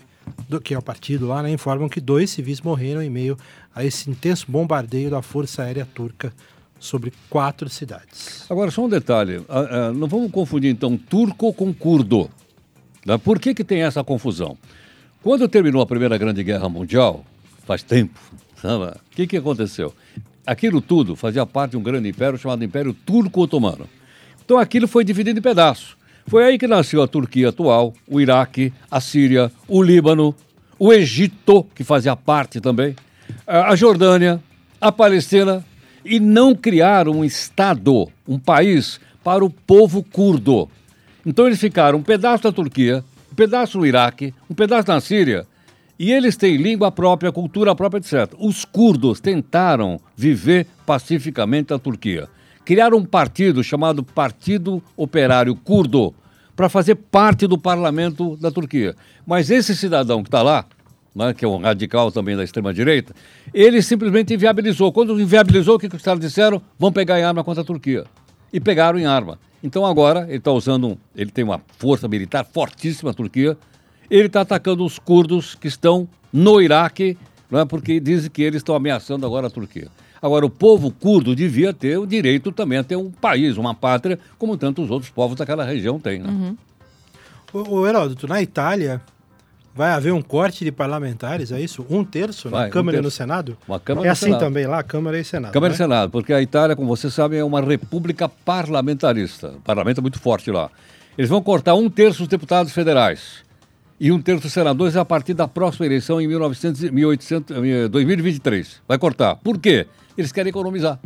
do, 0.49 0.59
que 0.59 0.73
é 0.73 0.77
o 0.77 0.81
partido 0.81 1.27
lá, 1.27 1.43
né, 1.43 1.51
informam 1.51 1.87
que 1.87 2.01
dois 2.01 2.31
civis 2.31 2.61
morreram 2.61 3.01
em 3.01 3.09
meio 3.09 3.37
a 3.75 3.85
esse 3.85 4.09
intenso 4.09 4.45
bombardeio 4.49 5.09
da 5.09 5.21
Força 5.21 5.63
Aérea 5.63 5.85
Turca 5.85 6.33
sobre 6.79 7.13
quatro 7.29 7.69
cidades. 7.69 8.45
Agora, 8.49 8.69
só 8.71 8.83
um 8.83 8.89
detalhe. 8.89 9.37
Uh, 9.37 9.43
uh, 9.47 9.93
não 9.93 10.07
vamos 10.07 10.31
confundir, 10.31 10.69
então, 10.69 10.97
turco 10.97 11.53
com 11.53 11.73
curdo. 11.73 12.29
Né? 13.05 13.17
Por 13.17 13.39
que, 13.39 13.53
que 13.53 13.63
tem 13.63 13.83
essa 13.83 14.03
confusão? 14.03 14.57
Quando 15.21 15.47
terminou 15.47 15.81
a 15.81 15.85
Primeira 15.85 16.17
Grande 16.17 16.43
Guerra 16.43 16.67
Mundial, 16.67 17.23
faz 17.65 17.83
tempo? 17.83 18.19
O 18.63 19.15
que, 19.15 19.27
que 19.27 19.37
aconteceu? 19.37 19.93
Aquilo 20.45 20.81
tudo 20.81 21.15
fazia 21.15 21.45
parte 21.45 21.71
de 21.71 21.77
um 21.77 21.83
grande 21.83 22.09
império 22.09 22.37
chamado 22.37 22.63
Império 22.63 22.93
Turco-Otomano. 22.93 23.87
Então 24.43 24.57
aquilo 24.57 24.87
foi 24.87 25.03
dividido 25.03 25.39
em 25.39 25.41
pedaços. 25.41 25.95
Foi 26.27 26.45
aí 26.45 26.57
que 26.57 26.67
nasceu 26.67 27.01
a 27.01 27.07
Turquia 27.07 27.49
atual, 27.49 27.93
o 28.07 28.19
Iraque, 28.19 28.73
a 28.89 29.01
Síria, 29.01 29.51
o 29.67 29.81
Líbano, 29.81 30.33
o 30.79 30.93
Egito, 30.93 31.65
que 31.75 31.83
fazia 31.83 32.15
parte 32.15 32.61
também, 32.61 32.95
a 33.45 33.75
Jordânia, 33.75 34.41
a 34.79 34.91
Palestina, 34.91 35.63
e 36.03 36.19
não 36.19 36.55
criaram 36.55 37.13
um 37.13 37.25
Estado, 37.25 38.09
um 38.27 38.37
país, 38.37 38.99
para 39.23 39.43
o 39.43 39.49
povo 39.49 40.03
curdo. 40.03 40.69
Então 41.25 41.45
eles 41.45 41.59
ficaram 41.59 41.99
um 41.99 42.03
pedaço 42.03 42.43
da 42.43 42.51
Turquia, 42.51 43.03
um 43.31 43.35
pedaço 43.35 43.77
no 43.77 43.85
Iraque, 43.85 44.33
um 44.49 44.53
pedaço 44.53 44.89
na 44.89 44.99
Síria, 44.99 45.47
e 46.03 46.11
eles 46.11 46.35
têm 46.35 46.57
língua 46.57 46.91
própria, 46.91 47.31
cultura 47.31 47.73
própria, 47.73 47.99
etc. 47.99 48.35
Os 48.37 48.65
curdos 48.65 49.21
tentaram 49.21 50.01
viver 50.17 50.67
pacificamente 50.85 51.71
na 51.71 51.79
Turquia. 51.79 52.27
Criaram 52.65 52.97
um 52.97 53.05
partido 53.05 53.63
chamado 53.63 54.03
Partido 54.03 54.83
Operário 54.97 55.55
Curdo 55.55 56.13
para 56.57 56.67
fazer 56.67 56.95
parte 56.95 57.47
do 57.47 57.57
parlamento 57.57 58.35
da 58.35 58.51
Turquia. 58.51 58.97
Mas 59.25 59.49
esse 59.49 59.73
cidadão 59.77 60.21
que 60.21 60.27
está 60.27 60.41
lá, 60.41 60.65
né, 61.15 61.33
que 61.33 61.45
é 61.45 61.47
um 61.47 61.61
radical 61.61 62.11
também 62.11 62.35
da 62.35 62.43
extrema-direita, 62.43 63.15
ele 63.53 63.81
simplesmente 63.81 64.33
inviabilizou. 64.33 64.91
Quando 64.91 65.17
inviabilizou, 65.17 65.77
o 65.77 65.79
que, 65.79 65.87
os 65.87 66.01
caras 66.01 66.19
disseram? 66.19 66.61
Vão 66.77 66.91
pegar 66.91 67.17
em 67.17 67.23
arma 67.23 67.45
contra 67.45 67.61
a 67.61 67.65
Turquia. 67.65 68.03
E 68.51 68.59
pegaram 68.59 68.99
em 68.99 69.05
arma. 69.05 69.39
Então 69.63 69.85
agora 69.85 70.25
ele 70.27 70.39
está 70.39 70.51
usando, 70.51 70.97
ele 71.15 71.31
tem 71.31 71.45
uma 71.45 71.61
força 71.77 72.09
militar 72.09 72.43
fortíssima, 72.43 73.11
a 73.11 73.13
Turquia, 73.13 73.57
ele 74.13 74.27
está 74.27 74.41
atacando 74.41 74.85
os 74.85 74.99
curdos 74.99 75.55
que 75.55 75.67
estão 75.67 76.07
no 76.31 76.61
Iraque, 76.61 77.17
não 77.49 77.59
é? 77.59 77.65
porque 77.65 77.99
dizem 77.99 78.29
que 78.29 78.43
eles 78.43 78.57
estão 78.57 78.75
ameaçando 78.75 79.25
agora 79.25 79.47
a 79.47 79.49
Turquia. 79.49 79.87
Agora, 80.21 80.45
o 80.45 80.49
povo 80.51 80.91
curdo 80.91 81.35
devia 81.35 81.73
ter 81.73 81.97
o 81.97 82.05
direito 82.05 82.51
também 82.51 82.77
a 82.77 82.83
ter 82.83 82.95
um 82.95 83.09
país, 83.09 83.57
uma 83.57 83.73
pátria, 83.73 84.19
como 84.37 84.55
tantos 84.55 84.91
outros 84.91 85.09
povos 85.09 85.35
daquela 85.35 85.65
região 85.65 85.99
têm. 85.99 86.19
Né? 86.19 86.29
Uhum. 86.29 86.57
O, 87.51 87.79
o 87.79 87.87
Heródoto, 87.87 88.27
na 88.27 88.39
Itália, 88.39 89.01
vai 89.73 89.91
haver 89.91 90.13
um 90.13 90.21
corte 90.21 90.63
de 90.63 90.71
parlamentares, 90.71 91.51
é 91.51 91.59
isso? 91.59 91.83
Um 91.89 92.05
terço 92.05 92.51
Vai, 92.51 92.61
na 92.61 92.67
um 92.67 92.69
Câmara 92.69 92.97
e 92.97 93.01
terço. 93.01 93.07
no 93.07 93.11
Senado? 93.11 93.57
Uma 93.67 93.79
Câmara 93.79 94.07
é 94.07 94.09
e 94.09 94.11
assim 94.11 94.25
Senado. 94.27 94.39
também 94.39 94.67
lá, 94.67 94.83
Câmara 94.83 95.19
e 95.19 95.25
Senado. 95.25 95.51
Câmara 95.51 95.71
né? 95.71 95.75
e 95.75 95.77
Senado, 95.77 96.11
porque 96.11 96.31
a 96.31 96.41
Itália, 96.41 96.75
como 96.75 96.87
vocês 96.87 97.11
sabem, 97.11 97.39
é 97.39 97.43
uma 97.43 97.61
república 97.61 98.29
parlamentarista. 98.29 99.49
O 99.49 99.61
parlamento 99.61 99.97
é 99.97 100.01
muito 100.01 100.19
forte 100.19 100.51
lá. 100.51 100.69
Eles 101.17 101.29
vão 101.29 101.41
cortar 101.41 101.73
um 101.73 101.89
terço 101.89 102.19
dos 102.19 102.27
deputados 102.27 102.71
federais 102.71 103.43
e 103.99 104.11
um 104.11 104.21
terço 104.21 104.49
senadores 104.49 104.95
a 104.95 105.05
partir 105.05 105.33
da 105.33 105.47
próxima 105.47 105.85
eleição 105.85 106.19
em 106.19 106.27
1900, 106.27 106.89
1800, 106.89 107.57
eh, 107.57 107.87
2023. 107.87 108.81
Vai 108.87 108.97
cortar. 108.97 109.35
Por 109.37 109.57
quê? 109.57 109.87
Eles 110.17 110.31
querem 110.31 110.49
economizar. 110.49 110.99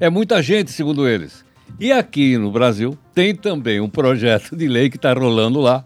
É 0.00 0.10
muita 0.10 0.42
gente, 0.42 0.70
segundo 0.72 1.06
eles. 1.06 1.44
E 1.78 1.92
aqui 1.92 2.36
no 2.36 2.50
Brasil 2.50 2.96
tem 3.14 3.34
também 3.34 3.80
um 3.80 3.88
projeto 3.88 4.56
de 4.56 4.66
lei 4.66 4.90
que 4.90 4.96
está 4.96 5.12
rolando 5.12 5.60
lá 5.60 5.84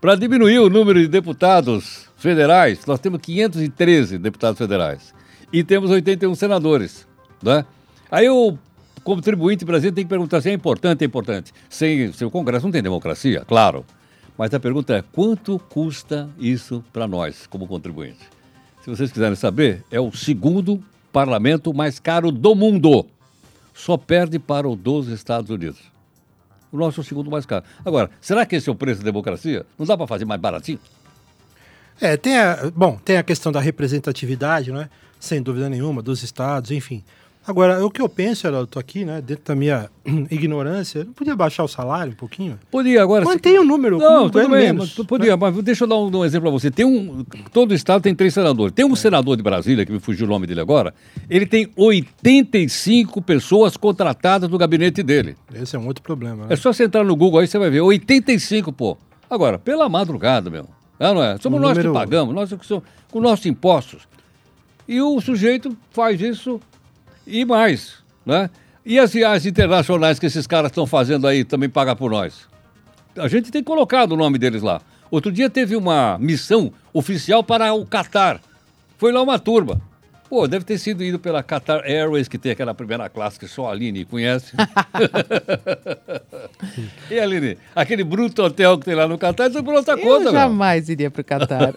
para 0.00 0.14
diminuir 0.14 0.58
o 0.58 0.70
número 0.70 1.00
de 1.00 1.08
deputados 1.08 2.08
federais. 2.16 2.84
Nós 2.86 3.00
temos 3.00 3.20
513 3.20 4.18
deputados 4.18 4.58
federais 4.58 5.14
e 5.52 5.62
temos 5.62 5.90
81 5.90 6.34
senadores. 6.34 7.06
Né? 7.42 7.64
Aí 8.10 8.28
o 8.28 8.56
contribuinte 9.04 9.64
brasileiro 9.64 9.94
tem 9.94 10.04
que 10.04 10.08
perguntar 10.08 10.40
se 10.40 10.50
é 10.50 10.52
importante, 10.52 11.02
é 11.02 11.06
importante. 11.06 11.52
Sem, 11.68 12.12
sem 12.12 12.26
o 12.26 12.30
Congresso 12.30 12.66
não 12.66 12.72
tem 12.72 12.82
democracia, 12.82 13.44
claro. 13.46 13.84
Mas 14.40 14.54
a 14.54 14.58
pergunta 14.58 14.94
é, 14.94 15.02
quanto 15.02 15.58
custa 15.68 16.26
isso 16.38 16.82
para 16.94 17.06
nós, 17.06 17.46
como 17.46 17.66
contribuinte? 17.66 18.26
Se 18.82 18.88
vocês 18.88 19.12
quiserem 19.12 19.36
saber, 19.36 19.84
é 19.90 20.00
o 20.00 20.10
segundo 20.12 20.82
parlamento 21.12 21.74
mais 21.74 21.98
caro 21.98 22.32
do 22.32 22.54
mundo. 22.54 23.04
Só 23.74 23.98
perde 23.98 24.38
para 24.38 24.66
o 24.66 24.74
dos 24.74 25.08
Estados 25.08 25.50
Unidos. 25.50 25.78
O 26.72 26.78
nosso 26.78 27.00
é 27.00 27.02
o 27.02 27.04
segundo 27.04 27.30
mais 27.30 27.44
caro. 27.44 27.66
Agora, 27.84 28.10
será 28.18 28.46
que 28.46 28.56
esse 28.56 28.66
é 28.70 28.72
o 28.72 28.74
preço 28.74 29.00
da 29.00 29.04
democracia? 29.04 29.66
Não 29.78 29.84
dá 29.84 29.94
para 29.94 30.06
fazer 30.06 30.24
mais 30.24 30.40
baratinho? 30.40 30.80
É, 32.00 32.16
tem 32.16 32.38
a, 32.38 32.72
bom, 32.74 32.98
tem 33.04 33.18
a 33.18 33.22
questão 33.22 33.52
da 33.52 33.60
representatividade, 33.60 34.72
né? 34.72 34.88
Sem 35.20 35.42
dúvida 35.42 35.68
nenhuma, 35.68 36.00
dos 36.00 36.22
estados, 36.22 36.70
enfim. 36.70 37.04
Agora, 37.46 37.84
o 37.84 37.90
que 37.90 38.02
eu 38.02 38.08
penso, 38.08 38.46
eu 38.46 38.66
tô 38.66 38.78
aqui, 38.78 39.04
né, 39.04 39.20
dentro 39.20 39.44
da 39.46 39.54
minha 39.56 39.90
ignorância, 40.30 41.04
não 41.04 41.12
podia 41.14 41.34
baixar 41.34 41.64
o 41.64 41.68
salário 41.68 42.12
um 42.12 42.16
pouquinho? 42.16 42.58
Podia 42.70 43.02
agora. 43.02 43.24
Mantém 43.24 43.58
o 43.58 43.64
número, 43.64 43.98
Não, 43.98 44.28
tudo 44.28 44.48
bem, 44.50 44.58
menos, 44.66 44.94
mas 44.96 45.06
podia, 45.06 45.36
mas 45.36 45.56
deixa 45.62 45.84
eu 45.84 45.88
dar 45.88 45.96
um, 45.96 46.14
um 46.18 46.24
exemplo 46.24 46.50
para 46.50 46.58
você. 46.60 46.70
Tem 46.70 46.84
um, 46.84 47.24
todo 47.52 47.74
estado 47.74 48.02
tem 48.02 48.14
três 48.14 48.34
senadores. 48.34 48.72
É. 48.72 48.76
Tem 48.76 48.84
um 48.84 48.94
senador 48.94 49.36
de 49.38 49.42
Brasília, 49.42 49.86
que 49.86 49.90
me 49.92 49.98
fugiu 49.98 50.26
o 50.26 50.28
nome 50.28 50.46
dele 50.46 50.60
agora, 50.60 50.94
ele 51.30 51.46
tem 51.46 51.68
85 51.74 53.22
pessoas 53.22 53.76
contratadas 53.76 54.48
no 54.48 54.58
gabinete 54.58 55.02
dele. 55.02 55.34
Esse 55.54 55.74
é 55.76 55.78
um 55.78 55.86
outro 55.86 56.02
problema, 56.02 56.46
né? 56.46 56.52
É 56.52 56.56
só 56.56 56.72
você 56.72 56.84
entrar 56.84 57.04
no 57.04 57.16
Google 57.16 57.40
aí, 57.40 57.46
você 57.48 57.58
vai 57.58 57.70
ver. 57.70 57.80
85, 57.80 58.72
pô. 58.72 58.96
Agora, 59.28 59.58
pela 59.58 59.88
madrugada, 59.88 60.50
meu. 60.50 60.66
É, 60.98 61.12
não 61.14 61.22
é? 61.22 61.38
Somos 61.38 61.58
Um 61.58 61.62
nós 61.62 61.70
número- 61.76 61.92
que 61.92 61.98
pagamos, 61.98 62.34
nós 62.34 62.52
que 62.52 62.66
somos, 62.66 62.84
com 63.10 63.20
nossos 63.20 63.46
impostos. 63.46 64.02
E 64.86 65.00
o 65.00 65.20
sujeito 65.20 65.74
faz 65.90 66.20
isso 66.20 66.60
e 67.30 67.44
mais, 67.44 67.94
né? 68.24 68.50
E 68.84 68.98
as 68.98 69.12
viagens 69.12 69.46
internacionais 69.46 70.18
que 70.18 70.26
esses 70.26 70.46
caras 70.46 70.70
estão 70.70 70.86
fazendo 70.86 71.26
aí 71.26 71.44
também 71.44 71.68
pagam 71.68 71.94
por 71.94 72.10
nós. 72.10 72.48
A 73.16 73.28
gente 73.28 73.50
tem 73.50 73.62
colocado 73.62 74.12
o 74.12 74.16
nome 74.16 74.38
deles 74.38 74.62
lá. 74.62 74.80
Outro 75.10 75.30
dia 75.30 75.50
teve 75.50 75.76
uma 75.76 76.18
missão 76.18 76.72
oficial 76.92 77.42
para 77.42 77.72
o 77.74 77.84
Catar. 77.84 78.40
Foi 78.96 79.12
lá 79.12 79.22
uma 79.22 79.38
turma. 79.38 79.80
Pô, 80.30 80.46
deve 80.46 80.64
ter 80.64 80.78
sido 80.78 81.02
ido 81.02 81.18
pela 81.18 81.42
Qatar 81.42 81.82
Airways, 81.84 82.28
que 82.28 82.38
tem 82.38 82.52
aquela 82.52 82.72
primeira 82.72 83.08
classe 83.08 83.36
que 83.36 83.48
só 83.48 83.66
a 83.66 83.72
Aline 83.72 84.04
conhece. 84.04 84.52
e 87.10 87.18
Aline, 87.18 87.58
aquele 87.74 88.04
bruto 88.04 88.44
hotel 88.44 88.78
que 88.78 88.84
tem 88.84 88.94
lá 88.94 89.08
no 89.08 89.18
Catar, 89.18 89.48
isso 89.48 89.58
é 89.58 89.62
por 89.62 89.74
outra 89.74 89.94
Eu 89.94 89.98
conta, 89.98 90.24
meu. 90.24 90.32
jamais 90.32 90.88
iria 90.88 91.10
pro 91.10 91.24
Catar. 91.24 91.74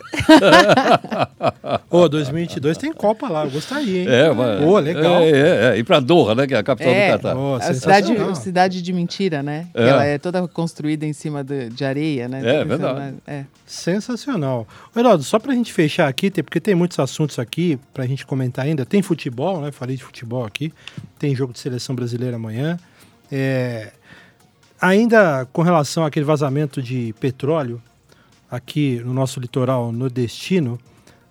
Ô, 1.90 2.08
2022 2.08 2.78
tem 2.78 2.94
Copa 2.94 3.28
lá, 3.28 3.46
eu 3.46 3.50
gostaria, 3.50 4.02
hein? 4.04 4.08
É, 4.08 4.32
mas... 4.32 4.64
Pô, 4.64 4.78
legal. 4.78 5.22
É, 5.22 5.32
é, 5.32 5.74
é. 5.74 5.78
E 5.80 5.84
pra 5.84 6.00
Doha, 6.00 6.36
né, 6.36 6.46
que 6.46 6.54
é 6.54 6.58
a 6.60 6.64
capital 6.64 6.94
é, 6.94 7.08
do 7.08 7.12
Catar. 7.14 7.36
Pô, 7.36 7.56
a 7.56 7.62
sensacional. 7.62 8.04
cidade, 8.04 8.40
cidade 8.40 8.82
de 8.84 8.94
mentira, 8.94 9.42
né? 9.42 9.66
É. 9.74 9.88
Ela 9.88 10.06
é 10.06 10.20
toda 10.20 10.48
construída 10.48 11.08
em 11.08 11.14
cima 11.14 11.44
de, 11.44 11.70
de 11.70 11.84
areia, 11.84 12.28
né? 12.28 12.38
É, 12.38 12.62
Então, 12.62 12.68
verdade. 12.68 13.16
É. 13.26 13.46
Sensacional. 13.66 14.68
Ô, 14.96 15.00
Heraldo, 15.00 15.24
só 15.24 15.40
pra 15.40 15.56
gente 15.56 15.74
fechar 15.74 16.08
aqui, 16.08 16.30
porque 16.30 16.60
tem 16.60 16.76
muitos 16.76 17.00
assuntos 17.00 17.40
aqui 17.40 17.80
pra 17.92 18.06
gente 18.06 18.24
comentar 18.24 18.43
ainda. 18.62 18.86
Tem 18.86 19.02
futebol, 19.02 19.62
né? 19.62 19.72
Falei 19.72 19.96
de 19.96 20.04
futebol 20.04 20.46
aqui. 20.46 20.74
Tem 21.20 21.36
jogo 21.36 21.54
de 21.54 21.60
seleção 21.60 21.96
brasileira 21.96 22.36
amanhã. 22.36 22.78
É, 23.32 23.92
Ainda 24.84 25.48
com 25.54 25.62
relação 25.62 26.04
àquele 26.04 26.26
vazamento 26.26 26.82
de 26.82 27.16
petróleo 27.18 27.82
aqui 28.52 29.02
no 29.06 29.14
nosso 29.14 29.40
litoral 29.40 29.94
nordestino, 29.94 30.78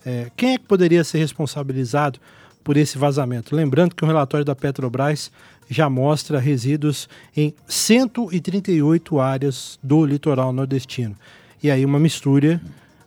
é, 0.06 0.30
quem 0.34 0.54
é 0.54 0.58
que 0.58 0.64
poderia 0.64 1.04
ser 1.04 1.18
responsabilizado 1.18 2.18
por 2.64 2.78
esse 2.78 2.96
vazamento? 2.96 3.54
Lembrando 3.54 3.94
que 3.94 4.02
o 4.04 4.06
relatório 4.06 4.42
da 4.42 4.56
Petrobras 4.56 5.30
já 5.68 5.90
mostra 5.90 6.40
resíduos 6.40 7.10
em 7.36 7.54
138 7.66 9.20
áreas 9.20 9.78
do 9.82 10.06
litoral 10.06 10.50
nordestino. 10.50 11.14
E 11.62 11.70
aí 11.70 11.84
uma 11.84 11.98
mistura, 11.98 12.58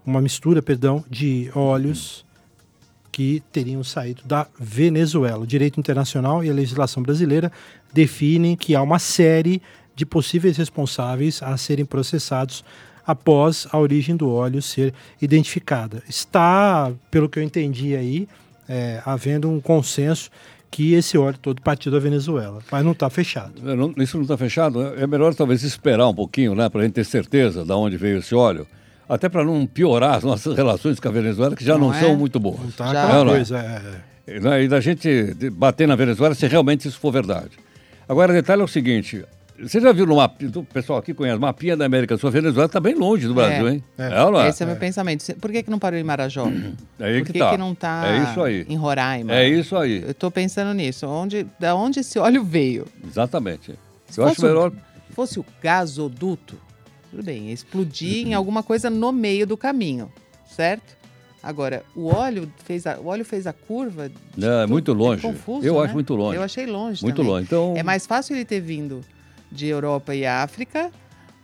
uma 0.05 0.21
mistura, 0.21 0.61
perdão, 0.61 1.03
de 1.09 1.49
óleos 1.55 2.23
que 3.15 3.41
teriam 3.49 3.81
saído 3.81 4.23
da 4.25 4.45
Venezuela. 4.59 5.39
O 5.39 5.47
direito 5.47 5.79
internacional 5.79 6.43
e 6.43 6.49
a 6.49 6.53
legislação 6.53 7.01
brasileira 7.01 7.49
definem 7.93 8.57
que 8.57 8.75
há 8.75 8.81
uma 8.81 8.99
série 8.99 9.61
de 9.95 10.05
possíveis 10.05 10.57
responsáveis 10.57 11.41
a 11.41 11.55
serem 11.55 11.85
processados 11.85 12.61
após 13.07 13.67
a 13.71 13.79
origem 13.79 14.17
do 14.17 14.29
óleo 14.29 14.61
ser 14.61 14.93
identificada. 15.21 16.03
Está, 16.09 16.91
pelo 17.09 17.29
que 17.29 17.39
eu 17.39 17.43
entendi 17.43 17.95
aí, 17.95 18.27
é, 18.67 19.01
havendo 19.05 19.49
um 19.49 19.61
consenso 19.61 20.29
que 20.69 20.93
esse 20.93 21.17
óleo 21.17 21.37
todo 21.41 21.61
partiu 21.61 21.93
da 21.93 21.99
Venezuela, 21.99 22.59
mas 22.69 22.83
não 22.83 22.91
está 22.91 23.09
fechado. 23.09 23.53
É, 23.65 23.75
não- 23.77 23.93
Isso 23.97 24.17
não 24.17 24.23
está 24.23 24.35
fechado? 24.35 24.81
É 24.97 25.07
melhor 25.07 25.33
talvez 25.33 25.63
esperar 25.63 26.09
um 26.09 26.13
pouquinho, 26.13 26.53
né, 26.53 26.67
para 26.67 26.81
a 26.81 26.83
gente 26.83 26.93
ter 26.95 27.05
certeza 27.05 27.63
de 27.63 27.71
onde 27.71 27.95
veio 27.95 28.17
esse 28.17 28.35
óleo, 28.35 28.67
até 29.07 29.29
para 29.29 29.43
não 29.43 29.65
piorar 29.67 30.15
as 30.15 30.23
nossas 30.23 30.55
relações 30.55 30.99
com 30.99 31.07
a 31.07 31.11
Venezuela, 31.11 31.55
que 31.55 31.63
já 31.63 31.77
não, 31.77 31.87
Não 31.89 31.93
é? 31.93 31.99
são 32.01 32.15
muito 32.15 32.39
boas. 32.39 32.59
Não 32.59 32.69
está 32.69 32.91
Já. 32.93 33.07
Não, 33.23 33.25
coisa. 33.27 33.57
é, 34.27 34.63
E, 34.63 34.67
da 34.67 34.79
gente 34.79 35.33
bater 35.51 35.87
na 35.87 35.95
Venezuela 35.95 36.33
se 36.33 36.47
realmente 36.47 36.87
isso 36.87 36.99
for 36.99 37.11
verdade. 37.11 37.51
Agora, 38.09 38.31
o 38.31 38.35
detalhe 38.35 38.61
é 38.61 38.65
o 38.65 38.67
seguinte: 38.67 39.23
você 39.61 39.79
já 39.79 39.91
viu 39.93 40.05
no 40.05 40.15
mapa, 40.17 40.35
o 40.55 40.63
pessoal 40.63 40.99
aqui 40.99 41.13
conhece, 41.13 41.39
mapinha 41.39 41.77
da 41.77 41.85
América 41.85 42.15
do 42.15 42.19
Sul, 42.19 42.29
a 42.29 42.31
Venezuela 42.31 42.65
está 42.65 42.79
bem 42.79 42.95
longe 42.95 43.27
do 43.27 43.33
Brasil, 43.35 43.69
hein? 43.69 43.83
É. 43.97 44.23
ou 44.23 44.31
não 44.31 44.41
é? 44.41 44.49
Esse 44.49 44.63
é 44.63 44.65
o 44.65 44.69
meu 44.69 44.77
pensamento. 44.77 45.23
Por 45.35 45.51
que, 45.51 45.61
que 45.63 45.69
não 45.71 45.77
parou 45.79 45.99
em 45.99 46.03
Marajó? 46.03 46.47
É 46.99 47.05
aí 47.05 47.19
Por 47.19 47.27
que 47.27 47.33
que, 47.33 47.39
tá. 47.39 47.51
que 47.51 47.57
não 47.57 47.71
está 47.73 48.03
É 48.07 48.23
isso 48.23 48.43
aí. 48.43 48.65
em 48.67 48.75
Roraima? 48.75 49.31
É 49.33 49.47
isso 49.47 49.75
aí, 49.77 50.03
Eu 50.07 50.13
tô 50.13 50.29
pensando 50.31 50.73
nisso. 50.73 51.07
Onde, 51.07 51.45
da 51.59 51.75
onde 51.75 51.99
esse 52.01 52.17
óleo 52.19 52.43
veio? 52.43 52.85
exatamente. 53.07 53.73
Se 54.09 54.19
Eu 54.19 54.25
acho 54.25 54.35
fosse 54.35 54.45
o- 54.45 54.49
melhor. 54.49 54.71
fosse 55.11 55.39
o 55.39 55.45
gasoduto, 55.63 56.57
tudo 57.15 57.23
bem, 57.25 57.47
ia 57.47 57.53
explodir 57.53 58.27
em 58.27 58.33
alguma 58.33 58.61
coisa 58.61 58.89
no 58.89 59.11
meio 59.11 59.47
do 59.47 59.55
caminho, 59.55 60.11
certo? 60.49 60.95
Agora, 61.41 61.83
o 61.95 62.07
óleo 62.07 62.51
fez 62.65 62.85
a, 62.87 62.97
o 62.99 63.05
óleo 63.05 63.23
fez 63.23 63.45
a 63.47 63.53
curva. 63.53 64.09
de 64.09 64.45
É, 64.45 64.65
muito 64.65 64.91
longe. 64.93 65.21
confuso, 65.21 65.65
Eu 65.65 65.75
né? 65.75 65.81
acho 65.85 65.93
muito 65.93 66.15
longe. 66.15 66.37
Eu 66.37 66.41
achei 66.43 66.65
longe 66.65 67.03
Muito 67.03 67.17
também. 67.17 67.31
longe. 67.31 67.45
Então, 67.45 67.73
É 67.77 67.83
mais 67.83 68.05
fácil 68.07 68.35
ele 68.35 68.43
ter 68.45 68.59
vindo 68.59 69.01
de 69.51 69.67
Europa 69.67 70.13
e 70.15 70.25
África 70.25 70.91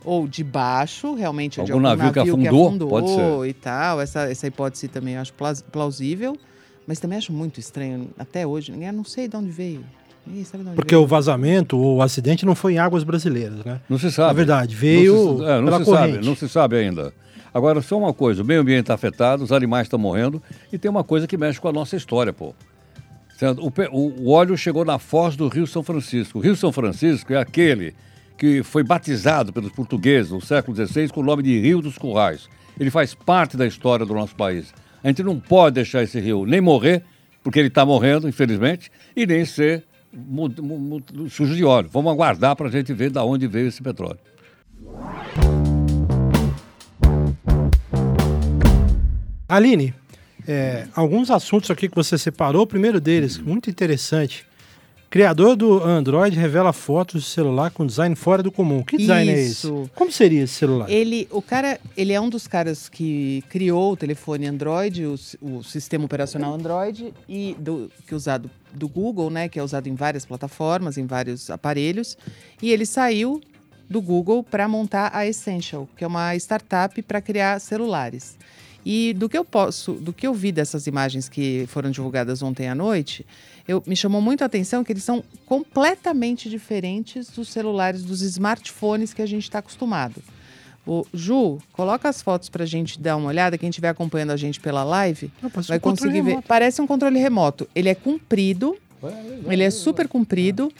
ou 0.03 0.27
de 0.27 0.43
baixo, 0.43 1.13
realmente, 1.13 1.59
ou 1.59 1.65
de 1.67 1.71
Algum 1.71 1.85
algum 1.87 1.97
navio 2.03 2.11
que 2.13 2.19
navio, 2.31 2.65
afundou, 2.65 2.89
pode 2.89 3.09
ser. 3.11 3.49
e 3.49 3.53
tal. 3.53 4.01
Essa, 4.01 4.21
essa 4.29 4.47
hipótese 4.47 4.87
também 4.87 5.13
eu 5.13 5.21
acho 5.21 5.33
plaus- 5.33 5.61
plausível, 5.61 6.35
mas 6.87 6.99
também 6.99 7.19
acho 7.19 7.31
muito 7.31 7.59
estranho. 7.59 8.09
Até 8.17 8.45
hoje, 8.45 8.71
ninguém 8.71 8.91
não 8.91 9.03
sei 9.03 9.27
de 9.27 9.37
onde 9.37 9.51
veio. 9.51 9.85
Onde 10.27 10.45
Porque 10.75 10.95
veio. 10.95 11.03
o 11.03 11.07
vazamento 11.07 11.77
ou 11.77 11.97
o 11.97 12.01
acidente 12.01 12.45
não 12.45 12.55
foi 12.55 12.73
em 12.73 12.77
águas 12.77 13.03
brasileiras, 13.03 13.63
né? 13.65 13.81
não 13.89 13.97
se 13.97 14.11
sabe. 14.11 14.27
Na 14.27 14.33
verdade, 14.33 14.73
Não 14.75 14.79
veio 14.81 15.37
se, 15.37 15.43
é, 15.43 15.55
não 15.57 15.65
pela 15.65 15.79
se 15.79 15.85
corrente. 15.85 16.13
sabe, 16.13 16.25
não 16.25 16.35
se 16.35 16.49
sabe 16.49 16.75
ainda. 16.77 17.13
Agora, 17.53 17.81
só 17.81 17.97
uma 17.97 18.13
coisa, 18.13 18.41
o 18.43 18.45
meio 18.45 18.61
ambiente 18.61 18.81
está 18.81 18.93
afetado, 18.93 19.43
os 19.43 19.51
animais 19.51 19.87
estão 19.87 19.99
morrendo 19.99 20.41
e 20.71 20.77
tem 20.77 20.89
uma 20.89 21.03
coisa 21.03 21.27
que 21.27 21.35
mexe 21.37 21.59
com 21.59 21.67
a 21.67 21.73
nossa 21.73 21.95
história, 21.95 22.31
pô. 22.31 22.53
O, 23.59 23.97
o- 23.97 24.21
o 24.27 24.29
óleo 24.29 24.55
chegou 24.55 24.85
na 24.85 24.99
foz 24.99 25.35
do 25.35 25.47
Rio 25.47 25.65
São 25.65 25.81
Francisco. 25.81 26.37
O 26.37 26.41
Rio 26.41 26.55
São 26.55 26.71
Francisco 26.71 27.33
é 27.33 27.37
aquele 27.37 27.95
que 28.37 28.61
foi 28.63 28.83
batizado 28.83 29.51
pelos 29.51 29.71
portugueses 29.71 30.31
no 30.31 30.39
século 30.41 30.75
XVI 30.77 31.09
com 31.09 31.21
o 31.21 31.23
nome 31.23 31.41
de 31.43 31.59
Rio 31.59 31.81
dos 31.81 31.97
Currais. 31.97 32.47
Ele 32.79 32.91
faz 32.91 33.13
parte 33.15 33.57
da 33.57 33.65
história 33.65 34.05
do 34.05 34.13
nosso 34.13 34.35
país. 34.35 34.71
A 35.03 35.07
gente 35.07 35.23
não 35.23 35.39
pode 35.39 35.73
deixar 35.75 36.03
esse 36.03 36.19
rio 36.19 36.45
nem 36.45 36.61
morrer, 36.61 37.03
porque 37.43 37.57
ele 37.59 37.67
está 37.69 37.83
morrendo, 37.85 38.29
infelizmente, 38.29 38.91
e 39.15 39.25
nem 39.25 39.43
ser 39.43 39.83
sujo 41.29 41.55
de 41.55 41.63
óleo. 41.63 41.89
Vamos 41.91 42.11
aguardar 42.11 42.55
para 42.55 42.67
a 42.67 42.71
gente 42.71 42.93
ver 42.93 43.11
de 43.11 43.19
onde 43.19 43.47
veio 43.47 43.67
esse 43.67 43.81
petróleo. 43.81 44.19
Aline, 49.47 49.93
é, 50.47 50.87
alguns 50.95 51.29
assuntos 51.29 51.69
aqui 51.69 51.89
que 51.89 51.95
você 51.95 52.17
separou. 52.17 52.63
O 52.63 52.67
primeiro 52.67 52.99
deles, 52.99 53.37
muito 53.37 53.69
interessante. 53.69 54.45
Criador 55.11 55.57
do 55.57 55.83
Android 55.83 56.39
revela 56.39 56.71
fotos 56.71 57.23
de 57.23 57.29
celular 57.29 57.69
com 57.69 57.85
design 57.85 58.15
fora 58.15 58.41
do 58.41 58.49
comum. 58.49 58.81
Que 58.81 58.95
design 58.95 59.29
é 59.29 59.33
esse? 59.33 59.51
Isso. 59.51 59.89
Como 59.93 60.09
seria 60.09 60.43
esse 60.43 60.53
celular? 60.53 60.89
Ele, 60.89 61.27
o 61.29 61.41
cara, 61.41 61.81
ele 61.97 62.13
é 62.13 62.21
um 62.21 62.29
dos 62.29 62.47
caras 62.47 62.87
que 62.87 63.43
criou 63.49 63.91
o 63.91 63.97
telefone 63.97 64.47
Android, 64.47 65.05
o, 65.05 65.15
o 65.41 65.61
sistema 65.65 66.05
operacional 66.05 66.53
Android 66.53 67.13
e 67.27 67.57
do, 67.59 67.91
que 68.07 68.13
é 68.13 68.15
usado 68.15 68.49
do 68.73 68.87
Google, 68.87 69.29
né, 69.29 69.49
que 69.49 69.59
é 69.59 69.63
usado 69.63 69.87
em 69.87 69.95
várias 69.95 70.25
plataformas, 70.25 70.97
em 70.97 71.05
vários 71.05 71.49
aparelhos. 71.49 72.17
E 72.61 72.71
ele 72.71 72.85
saiu 72.85 73.41
do 73.89 74.01
Google 74.01 74.41
para 74.41 74.65
montar 74.65 75.11
a 75.13 75.27
Essential, 75.27 75.89
que 75.97 76.05
é 76.05 76.07
uma 76.07 76.33
startup 76.37 77.01
para 77.01 77.19
criar 77.19 77.59
celulares. 77.59 78.37
E 78.85 79.13
do 79.13 79.29
que 79.29 79.37
eu 79.37 79.45
posso, 79.45 79.93
do 79.93 80.11
que 80.11 80.25
eu 80.25 80.33
vi 80.33 80.51
dessas 80.51 80.87
imagens 80.87 81.29
que 81.29 81.65
foram 81.67 81.91
divulgadas 81.91 82.41
ontem 82.41 82.67
à 82.67 82.73
noite, 82.73 83.25
eu, 83.71 83.83
me 83.87 83.95
chamou 83.95 84.21
muito 84.21 84.41
a 84.41 84.45
atenção 84.45 84.83
que 84.83 84.91
eles 84.91 85.03
são 85.03 85.23
completamente 85.45 86.49
diferentes 86.49 87.29
dos 87.29 87.49
celulares, 87.49 88.03
dos 88.03 88.21
smartphones 88.21 89.13
que 89.13 89.21
a 89.21 89.25
gente 89.25 89.43
está 89.43 89.59
acostumado. 89.59 90.21
O 90.85 91.05
Ju, 91.13 91.59
coloca 91.71 92.09
as 92.09 92.21
fotos 92.21 92.49
para 92.49 92.63
a 92.63 92.67
gente 92.67 92.99
dar 92.99 93.15
uma 93.15 93.29
olhada. 93.29 93.57
Quem 93.57 93.69
estiver 93.69 93.89
acompanhando 93.89 94.31
a 94.31 94.37
gente 94.37 94.59
pela 94.59 94.83
live 94.83 95.31
Não, 95.41 95.49
vai 95.49 95.77
um 95.77 95.79
controle 95.79 95.79
conseguir 95.79 96.21
ver. 96.21 96.29
remoto. 96.31 96.47
Parece 96.47 96.81
um 96.81 96.87
controle 96.87 97.19
remoto. 97.19 97.69
Ele 97.73 97.87
é 97.87 97.95
comprido, 97.95 98.75
ele 99.47 99.63
é 99.63 99.69
super 99.69 100.07
comprido. 100.07 100.71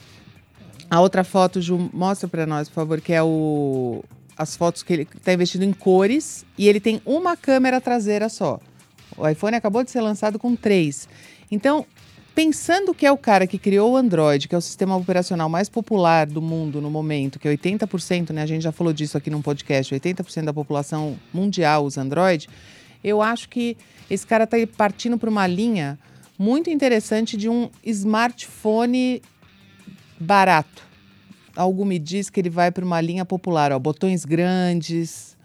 A 0.89 0.99
outra 0.99 1.23
foto, 1.23 1.61
Ju, 1.61 1.89
mostra 1.93 2.27
para 2.27 2.45
nós, 2.45 2.67
por 2.67 2.75
favor, 2.75 2.99
que 2.99 3.13
é 3.13 3.23
o 3.23 4.03
as 4.37 4.55
fotos 4.55 4.81
que 4.81 4.91
ele 4.91 5.07
está 5.15 5.33
investido 5.33 5.63
em 5.63 5.71
cores 5.71 6.43
e 6.57 6.67
ele 6.67 6.79
tem 6.79 6.99
uma 7.05 7.37
câmera 7.37 7.79
traseira 7.79 8.27
só. 8.27 8.59
O 9.15 9.27
iPhone 9.27 9.55
acabou 9.55 9.83
de 9.83 9.91
ser 9.91 10.01
lançado 10.01 10.39
com 10.39 10.55
três. 10.55 11.07
Então, 11.51 11.85
pensando 12.33 12.93
que 12.93 13.05
é 13.05 13.11
o 13.11 13.17
cara 13.17 13.45
que 13.45 13.57
criou 13.57 13.93
o 13.93 13.97
Android, 13.97 14.47
que 14.47 14.55
é 14.55 14.57
o 14.57 14.61
sistema 14.61 14.95
operacional 14.95 15.49
mais 15.49 15.69
popular 15.69 16.25
do 16.25 16.41
mundo 16.41 16.81
no 16.81 16.89
momento, 16.89 17.39
que 17.39 17.47
é 17.47 17.51
80%, 17.55 18.31
né? 18.31 18.41
A 18.41 18.45
gente 18.45 18.63
já 18.63 18.71
falou 18.71 18.93
disso 18.93 19.17
aqui 19.17 19.29
num 19.29 19.41
podcast, 19.41 19.93
80% 19.93 20.45
da 20.45 20.53
população 20.53 21.17
mundial 21.33 21.85
usa 21.85 22.01
Android. 22.01 22.47
Eu 23.03 23.21
acho 23.21 23.49
que 23.49 23.77
esse 24.09 24.25
cara 24.25 24.45
está 24.45 24.57
partindo 24.77 25.17
para 25.17 25.29
uma 25.29 25.47
linha 25.47 25.97
muito 26.37 26.69
interessante 26.69 27.37
de 27.37 27.49
um 27.49 27.69
smartphone 27.83 29.21
barato. 30.19 30.83
Algo 31.55 31.85
me 31.85 31.99
diz 31.99 32.29
que 32.29 32.39
ele 32.39 32.49
vai 32.49 32.71
para 32.71 32.85
uma 32.85 33.01
linha 33.01 33.25
popular, 33.25 33.71
ó, 33.71 33.79
botões 33.79 34.23
grandes. 34.23 35.37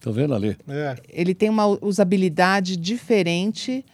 Tô 0.00 0.12
vendo 0.12 0.34
ali. 0.34 0.56
É. 0.68 0.96
Ele 1.08 1.34
tem 1.34 1.48
uma 1.48 1.66
usabilidade 1.66 2.76
diferente. 2.76 3.84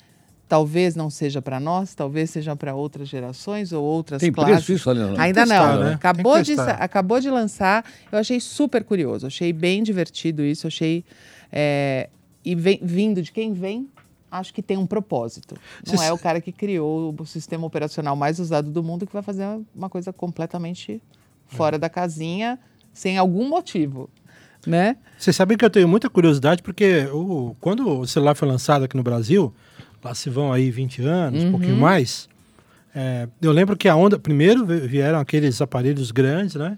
Talvez 0.52 0.94
não 0.94 1.08
seja 1.08 1.40
para 1.40 1.58
nós, 1.58 1.94
talvez 1.94 2.28
seja 2.28 2.54
para 2.54 2.74
outras 2.74 3.08
gerações 3.08 3.72
ou 3.72 3.82
outras 3.82 4.20
Tem 4.20 4.30
classes. 4.30 4.56
preço 4.56 4.72
isso 4.74 4.90
ali? 4.90 5.00
Não? 5.00 5.18
Ainda 5.18 5.46
testar, 5.46 5.76
não. 5.76 5.84
né? 5.84 5.94
Acabou, 5.94 6.42
de, 6.42 6.52
acabou 6.60 7.20
de 7.20 7.30
lançar. 7.30 7.82
Eu 8.12 8.18
achei 8.18 8.38
super 8.38 8.84
curioso. 8.84 9.26
Achei 9.26 9.50
bem 9.50 9.82
divertido 9.82 10.44
isso. 10.44 10.66
Achei. 10.66 11.06
é, 11.50 12.10
e 12.44 12.54
vem- 12.54 12.80
vindo 12.82 13.22
de 13.22 13.32
quem 13.32 13.54
vem, 13.54 13.88
acho 14.30 14.52
que 14.52 14.60
tem 14.60 14.76
um 14.76 14.86
propósito. 14.86 15.56
Não 15.86 15.96
Você 15.96 16.04
é 16.04 16.12
o 16.12 16.18
cara 16.18 16.38
que 16.38 16.52
criou 16.52 17.14
o 17.18 17.24
sistema 17.24 17.66
operacional 17.66 18.14
mais 18.14 18.38
usado 18.38 18.70
do 18.70 18.82
mundo 18.82 19.06
que 19.06 19.12
vai 19.14 19.22
fazer 19.22 19.46
uma 19.74 19.88
coisa 19.88 20.12
completamente 20.12 21.00
fora 21.46 21.78
da 21.78 21.88
casinha, 21.88 22.58
sem 22.92 23.16
algum 23.16 23.48
motivo. 23.48 24.10
Né? 24.66 24.98
Vocês 25.18 25.34
sabem 25.34 25.56
que 25.56 25.64
eu 25.64 25.70
tenho 25.70 25.88
muita 25.88 26.10
curiosidade, 26.10 26.62
porque 26.62 27.06
o, 27.10 27.56
quando 27.58 28.00
o 28.00 28.06
celular 28.06 28.34
foi 28.34 28.46
lançado 28.46 28.84
aqui 28.84 28.98
no 28.98 29.02
Brasil, 29.02 29.50
lá 30.02 30.14
se 30.14 30.28
vão 30.30 30.52
aí 30.52 30.70
20 30.70 31.02
anos, 31.02 31.44
um 31.44 31.50
pouquinho 31.50 31.76
mais, 31.76 32.28
é, 32.94 33.28
eu 33.40 33.52
lembro 33.52 33.76
que 33.76 33.88
a 33.88 33.96
onda, 33.96 34.18
primeiro 34.18 34.64
vi- 34.66 34.80
vieram 34.80 35.18
aqueles 35.18 35.60
aparelhos 35.62 36.10
grandes, 36.10 36.56
né? 36.56 36.76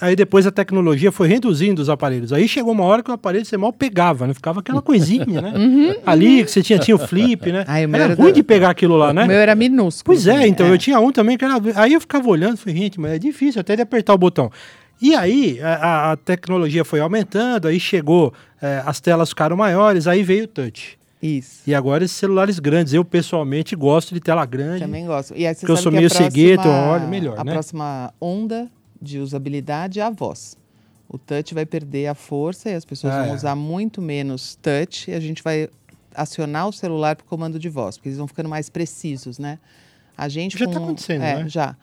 Aí 0.00 0.14
depois 0.14 0.46
a 0.46 0.52
tecnologia 0.52 1.10
foi 1.10 1.26
reduzindo 1.26 1.82
os 1.82 1.88
aparelhos. 1.88 2.32
Aí 2.32 2.46
chegou 2.46 2.70
uma 2.72 2.84
hora 2.84 3.02
que 3.02 3.10
o 3.10 3.14
aparelho 3.14 3.44
você 3.44 3.56
mal 3.56 3.72
pegava, 3.72 4.28
né? 4.28 4.34
Ficava 4.34 4.60
aquela 4.60 4.80
coisinha, 4.80 5.42
né? 5.42 5.52
Ali 6.06 6.44
que 6.44 6.50
você 6.52 6.62
tinha, 6.62 6.78
tinha 6.78 6.94
o 6.94 6.98
flip, 7.00 7.50
né? 7.50 7.64
Ai, 7.66 7.82
era 7.82 7.96
era 8.04 8.14
ruim 8.14 8.26
da- 8.28 8.32
de 8.34 8.42
pegar 8.44 8.70
aquilo 8.70 8.96
lá, 8.96 9.12
né? 9.12 9.24
O 9.24 9.26
meu 9.26 9.36
era 9.38 9.56
minúsculo. 9.56 10.04
Pois 10.14 10.28
é, 10.28 10.46
então 10.46 10.68
eu 10.68 10.78
tinha 10.78 11.00
um 11.00 11.10
também 11.10 11.36
que 11.36 11.44
era. 11.44 11.54
Aí 11.74 11.94
eu 11.94 12.00
ficava 12.00 12.28
olhando, 12.28 12.56
falei, 12.56 12.76
gente, 12.78 13.00
mas 13.00 13.10
é 13.12 13.18
difícil 13.18 13.60
até 13.60 13.74
de 13.74 13.82
apertar 13.82 14.14
o 14.14 14.18
botão. 14.18 14.52
E 15.02 15.16
aí 15.16 15.58
a, 15.60 16.12
a- 16.12 16.16
tecnologia 16.16 16.84
foi 16.84 17.00
aumentando, 17.00 17.66
aí 17.66 17.80
chegou, 17.80 18.32
eh, 18.62 18.82
as 18.86 19.00
telas 19.00 19.30
ficaram 19.30 19.56
maiores, 19.56 20.06
aí 20.06 20.22
veio 20.22 20.44
o 20.44 20.48
touch. 20.48 20.97
Isso. 21.20 21.62
E 21.66 21.74
agora 21.74 22.04
esses 22.04 22.16
celulares 22.16 22.58
grandes, 22.58 22.92
eu 22.94 23.04
pessoalmente 23.04 23.74
gosto 23.74 24.14
de 24.14 24.20
tela 24.20 24.46
grande. 24.46 24.80
Também 24.84 25.04
gosto. 25.06 25.34
E 25.36 25.46
aí 25.46 25.54
você 25.54 25.60
Porque 25.60 25.72
eu 25.72 25.76
sou 25.76 25.90
meio 25.90 26.08
próxima- 26.08 26.30
cegueta, 26.30 26.68
eu 26.68 26.72
olho 26.72 27.08
melhor, 27.08 27.38
A 27.38 27.44
né? 27.44 27.52
próxima 27.52 28.12
onda 28.20 28.70
de 29.02 29.18
usabilidade 29.18 29.98
é 30.00 30.02
a 30.02 30.10
voz. 30.10 30.56
O 31.08 31.18
touch 31.18 31.54
vai 31.54 31.64
perder 31.66 32.06
a 32.06 32.14
força 32.14 32.70
e 32.70 32.74
as 32.74 32.84
pessoas 32.84 33.12
Ah, 33.14 33.22
vão 33.22 33.32
é. 33.32 33.34
usar 33.34 33.54
muito 33.56 34.00
menos 34.02 34.56
touch 34.62 35.10
e 35.10 35.14
a 35.14 35.20
gente 35.20 35.42
vai 35.42 35.68
acionar 36.14 36.68
o 36.68 36.72
celular 36.72 37.16
para 37.16 37.26
comando 37.26 37.58
de 37.58 37.68
voz, 37.68 37.96
porque 37.96 38.08
eles 38.08 38.18
vão 38.18 38.28
ficando 38.28 38.48
mais 38.48 38.68
precisos, 38.68 39.38
né? 39.38 39.58
A 40.16 40.28
gente 40.28 40.58
Já 40.58 40.66
com... 40.66 40.72
tá 40.72 40.78
acontecendo, 40.78 41.22
é, 41.22 41.42
né? 41.44 41.48
Já. 41.48 41.76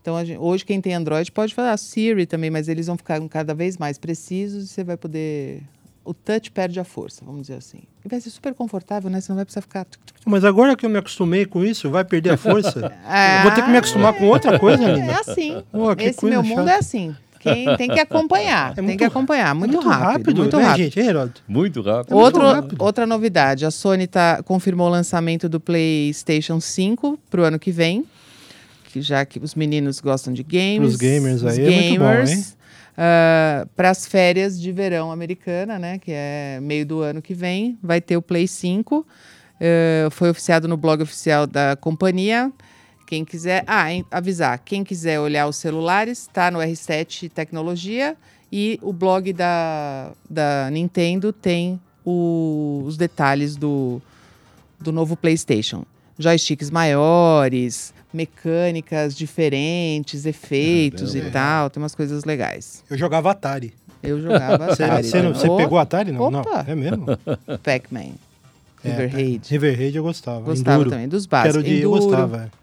Então, 0.00 0.24
gente- 0.24 0.38
hoje 0.38 0.64
quem 0.64 0.80
tem 0.80 0.94
Android 0.94 1.30
pode 1.30 1.54
falar 1.54 1.76
Siri 1.76 2.24
também, 2.24 2.50
mas 2.50 2.68
eles 2.68 2.86
vão 2.86 2.96
ficar 2.96 3.20
cada 3.28 3.52
vez 3.54 3.76
mais 3.76 3.98
precisos 3.98 4.64
e 4.64 4.68
você 4.68 4.82
vai 4.82 4.96
poder... 4.96 5.62
O 6.04 6.14
touch 6.14 6.50
perde 6.50 6.80
a 6.80 6.84
força, 6.84 7.22
vamos 7.24 7.42
dizer 7.42 7.54
assim. 7.54 7.80
E 8.04 8.08
vai 8.08 8.20
ser 8.20 8.30
super 8.30 8.54
confortável, 8.54 9.10
né? 9.10 9.20
Você 9.20 9.30
não 9.30 9.36
vai 9.36 9.44
precisar 9.44 9.60
ficar... 9.60 9.86
Mas 10.24 10.44
agora 10.44 10.74
que 10.74 10.84
eu 10.86 10.90
me 10.90 10.98
acostumei 10.98 11.44
com 11.44 11.62
isso, 11.64 11.90
vai 11.90 12.04
perder 12.04 12.30
a 12.30 12.36
força? 12.36 12.92
Ah, 13.06 13.40
vou 13.42 13.52
ter 13.52 13.62
que 13.62 13.70
me 13.70 13.76
acostumar 13.76 14.14
com 14.14 14.26
outra 14.26 14.58
coisa, 14.58 14.82
É 14.82 14.94
Linda. 14.94 15.20
assim. 15.20 15.62
Que 15.98 16.04
Esse 16.04 16.18
coisa 16.20 16.36
meu 16.36 16.42
mundo 16.42 16.58
chata. 16.66 16.70
é 16.70 16.76
assim. 16.76 17.14
Quem 17.38 17.76
tem 17.76 17.88
que 17.88 17.98
acompanhar. 18.00 18.72
É 18.72 18.74
tem 18.74 18.84
muito 18.84 18.98
que 18.98 19.04
acompanhar. 19.04 19.54
Muito, 19.54 19.78
É 19.78 19.82
rápido, 19.82 20.36
Muito 20.42 20.56
né, 20.58 20.62
rápido. 20.62 20.84
gente? 20.84 21.00
Hein, 21.00 21.06
Heródoto? 21.06 21.42
Muito 21.48 21.80
rápido. 21.80 22.14
Outro, 22.16 22.42
rápido. 22.42 22.76
outra 22.82 23.06
novidade, 23.06 23.64
a 23.64 23.70
Sony 23.70 24.06
tá, 24.06 24.42
confirmou 24.42 24.86
o 24.88 24.90
lançamento 24.90 25.48
do 25.48 25.58
PlayStation 25.58 26.60
5 26.60 27.18
para 27.30 27.40
o 27.40 27.44
ano 27.44 27.58
que 27.58 27.70
vem, 27.70 28.04
que 28.92 29.00
já 29.00 29.24
que 29.24 29.38
os 29.38 29.54
meninos 29.54 30.00
gostam 30.00 30.32
de 30.34 30.42
games. 30.42 30.78
Pros 30.80 30.96
gamers 30.96 31.42
os 31.42 31.46
aí 31.58 31.64
é 31.64 31.88
muito 31.88 32.00
bom, 32.00 32.12
hein? 32.12 32.44
Para 33.76 33.90
as 33.90 34.06
férias 34.06 34.60
de 34.60 34.72
verão 34.72 35.10
americana, 35.10 35.78
né, 35.78 35.98
que 35.98 36.10
é 36.12 36.58
meio 36.62 36.84
do 36.84 37.00
ano 37.00 37.22
que 37.22 37.34
vem, 37.34 37.78
vai 37.82 38.00
ter 38.00 38.16
o 38.16 38.22
Play 38.22 38.46
5. 38.46 39.06
eh, 39.62 40.08
foi 40.10 40.30
oficiado 40.30 40.66
no 40.66 40.74
blog 40.76 41.02
oficial 41.02 41.46
da 41.46 41.76
companhia. 41.76 42.50
Quem 43.06 43.24
quiser, 43.26 43.62
ah, 43.66 43.92
em- 43.92 44.04
avisar, 44.10 44.58
quem 44.64 44.82
quiser 44.82 45.20
olhar 45.20 45.46
os 45.46 45.56
celulares, 45.56 46.20
está 46.22 46.50
no 46.50 46.60
R7 46.60 47.28
Tecnologia 47.28 48.16
e 48.50 48.78
o 48.82 48.90
blog 48.92 49.32
da, 49.34 50.12
da 50.30 50.70
Nintendo 50.70 51.30
tem 51.32 51.78
o- 52.06 52.82
os 52.86 52.96
detalhes 52.96 53.54
do, 53.56 54.00
do 54.80 54.90
novo 54.92 55.14
PlayStation. 55.14 55.84
Joysticks 56.18 56.70
maiores, 56.70 57.92
mecânicas 58.12 59.14
diferentes, 59.16 60.26
efeitos 60.26 61.14
e 61.14 61.20
tal, 61.30 61.70
tem 61.70 61.82
umas 61.82 61.94
coisas 61.94 62.24
legais. 62.24 62.82
Eu 62.90 62.96
jogava 62.98 63.30
Atari. 63.30 63.72
Eu 64.02 64.20
jogava 64.20 64.68
Você, 64.74 64.82
Atari. 64.82 65.04
você 65.06 65.22
não- 65.22 65.34
você 65.34 65.48
Oh, 65.48 65.56
pegou 65.56 65.78
Atari? 65.78 66.10
Não, 66.12 66.30
não. 66.30 66.40
Opa. 66.40 66.64
É 66.66 66.74
mesmo? 66.74 67.06
Pac-Man, 67.62 68.12
É, 68.82 68.88
River 68.90 69.12
Raid. 69.12 69.42
River 69.50 69.76
Raid 69.78 69.96
eu 69.96 70.02
gostava. 70.02 70.40
Gostava 70.40 70.76
Enduro. 70.76 70.90
também, 70.90 71.08
dos 71.08 71.26
básicos. 71.26 71.56
o 71.60 71.62
de, 71.62 71.80
eu 71.82 71.90
gostava. 71.90 72.44
é. 72.56 72.60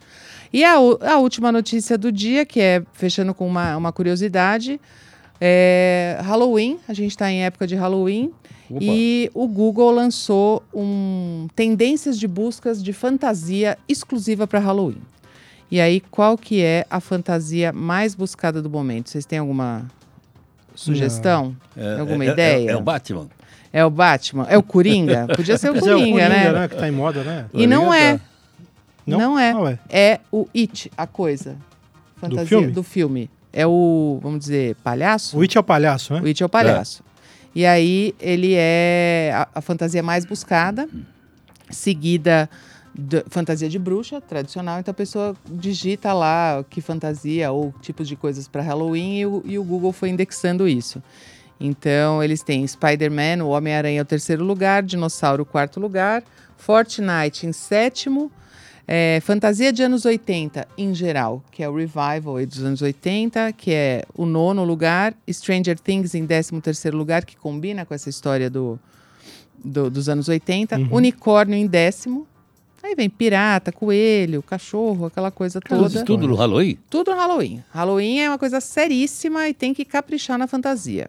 E 0.51 0.63
a, 0.63 0.75
a 0.75 1.17
última 1.17 1.51
notícia 1.51 1.97
do 1.97 2.11
dia, 2.11 2.45
que 2.45 2.59
é 2.59 2.81
fechando 2.93 3.33
com 3.33 3.45
uma, 3.45 3.75
uma 3.77 3.91
curiosidade, 3.91 4.79
é 5.39 6.17
Halloween. 6.23 6.79
A 6.87 6.93
gente 6.93 7.11
está 7.11 7.31
em 7.31 7.43
época 7.43 7.67
de 7.67 7.75
Halloween. 7.75 8.31
Opa. 8.69 8.79
E 8.81 9.29
o 9.33 9.47
Google 9.47 9.91
lançou 9.91 10.63
um 10.73 11.47
tendências 11.55 12.17
de 12.19 12.27
buscas 12.27 12.81
de 12.83 12.91
fantasia 12.93 13.77
exclusiva 13.87 14.45
para 14.47 14.59
Halloween. 14.59 15.01
E 15.69 15.81
aí, 15.81 15.99
qual 15.99 16.37
que 16.37 16.61
é 16.61 16.85
a 16.89 16.99
fantasia 16.99 17.73
mais 17.73 18.15
buscada 18.15 18.61
do 18.61 18.69
momento? 18.69 19.09
Vocês 19.09 19.25
têm 19.25 19.39
alguma 19.39 19.85
sugestão? 20.73 21.55
É, 21.75 21.99
Alguma 21.99 22.23
é- 22.23 22.27
é- 22.27 22.31
ideia? 22.31 22.71
É, 22.71 22.75
o 22.75 22.81
Batman. 22.81 23.27
É 23.73 23.83
o 23.83 23.89
Batman? 23.89 24.45
É 24.49 24.57
o 24.57 24.63
Coringa? 24.63 25.27
Podia 25.35 25.57
ser 25.57 25.71
o 25.71 25.75
é 25.75 25.77
o 25.77 25.79
Coringa, 25.81 26.29
né? 26.29 26.67
Que 26.67 26.75
tá 26.75 26.87
em 26.87 26.91
moda, 26.91 27.23
né? 27.23 27.45
E 27.53 27.67
não 27.67 27.93
é. 27.93 28.19
Não? 29.05 29.19
Não 29.19 29.39
é. 29.39 29.51
Qual 29.53 29.67
é? 29.67 29.79
É 29.89 30.19
o 30.31 30.47
It, 30.55 30.91
a 30.97 31.05
coisa. 31.05 31.57
Fantasia 32.17 32.45
filme? 32.45 32.71
do 32.71 32.83
filme. 32.83 33.29
É 33.51 33.65
o, 33.65 34.19
vamos 34.21 34.39
dizer, 34.39 34.75
palhaço? 34.83 35.37
O 35.37 35.41
It 35.41 35.57
é 35.57 35.59
o 35.59 35.63
palhaço, 35.63 36.13
né? 36.13 36.21
O 36.21 36.25
It 36.25 36.41
é 36.41 36.45
o 36.45 36.49
palhaço. 36.49 37.03
E 37.55 37.65
aí 37.65 38.13
ele 38.19 38.53
é 38.55 39.31
a, 39.33 39.47
a 39.55 39.61
fantasia 39.61 40.03
mais 40.03 40.25
buscada, 40.25 40.87
seguida 41.69 42.49
da 42.97 43.23
fantasia 43.29 43.69
de 43.69 43.77
bruxa 43.77 44.19
tradicional. 44.19 44.79
Então 44.79 44.91
a 44.91 44.95
pessoa 44.95 45.35
digita 45.49 46.13
lá 46.13 46.65
que 46.69 46.81
fantasia 46.81 47.51
ou 47.51 47.73
tipos 47.81 48.07
de 48.07 48.15
coisas 48.15 48.47
para 48.47 48.61
Halloween 48.63 49.17
e 49.19 49.25
o, 49.25 49.43
e 49.45 49.59
o 49.59 49.63
Google 49.63 49.91
foi 49.93 50.09
indexando 50.09 50.67
isso. 50.67 51.01
Então 51.59 52.23
eles 52.23 52.41
têm 52.43 52.65
Spider-Man, 52.67 53.43
o 53.43 53.49
Homem-Aranha 53.49 53.99
é 53.99 54.01
o 54.01 54.05
terceiro 54.05 54.43
lugar, 54.43 54.83
Dinossauro 54.83 55.43
o 55.43 55.45
quarto 55.45 55.79
lugar, 55.79 56.23
Fortnite 56.55 57.45
em 57.47 57.51
sétimo, 57.51 58.31
é, 58.87 59.19
fantasia 59.21 59.71
de 59.73 59.83
anos 59.83 60.05
80 60.05 60.67
em 60.77 60.93
geral, 60.95 61.43
que 61.51 61.61
é 61.61 61.69
o 61.69 61.75
revival 61.75 62.43
dos 62.47 62.63
anos 62.63 62.81
80, 62.81 63.51
que 63.53 63.71
é 63.71 64.03
o 64.15 64.25
nono 64.25 64.63
lugar, 64.63 65.13
Stranger 65.29 65.79
Things 65.79 66.15
em 66.15 66.25
décimo 66.25 66.61
terceiro 66.61 66.95
lugar, 66.97 67.25
que 67.25 67.35
combina 67.35 67.85
com 67.85 67.93
essa 67.93 68.09
história 68.09 68.49
do, 68.49 68.79
do- 69.63 69.89
dos 69.89 70.07
anos 70.09 70.27
80, 70.29 70.77
Uhum. 70.77 70.87
Unicórnio 70.91 71.55
em 71.55 71.67
décimo, 71.67 72.25
aí 72.87 72.95
vem 72.95 73.09
pirata, 73.09 73.71
coelho, 73.71 74.41
cachorro, 74.41 75.05
aquela 75.05 75.31
coisa 75.31 75.59
Tudo, 75.61 75.83
toda. 75.83 76.05
tudo 76.05 76.27
no 76.27 76.35
Halloween? 76.35 76.77
Tudo 76.89 77.11
no 77.11 77.17
Halloween. 77.17 77.63
Halloween 77.71 78.19
é 78.19 78.29
uma 78.29 78.37
coisa 78.37 78.59
seríssima 78.59 79.47
e 79.47 79.53
tem 79.53 79.73
que 79.73 79.85
caprichar 79.85 80.37
na 80.37 80.47
fantasia. 80.47 81.07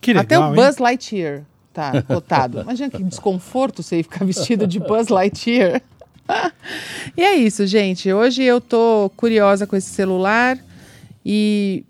Que 0.00 0.12
legal, 0.12 0.22
Até 0.22 0.38
o 0.38 0.48
hein? 0.48 0.54
Buzz 0.54 0.78
Lightyear 0.78 1.42
tá 1.72 2.00
cotado. 2.06 2.60
Imagina 2.60 2.90
que 2.90 3.02
desconforto 3.02 3.82
você 3.82 4.02
ficar 4.02 4.24
vestido 4.24 4.66
de 4.66 4.78
Buzz 4.78 5.08
Lightyear. 5.08 5.82
e 7.16 7.22
é 7.22 7.34
isso, 7.34 7.66
gente. 7.66 8.12
Hoje 8.12 8.42
eu 8.42 8.60
tô 8.60 9.10
curiosa 9.16 9.66
com 9.66 9.76
esse 9.76 9.88
celular 9.88 10.58
e 11.24 11.84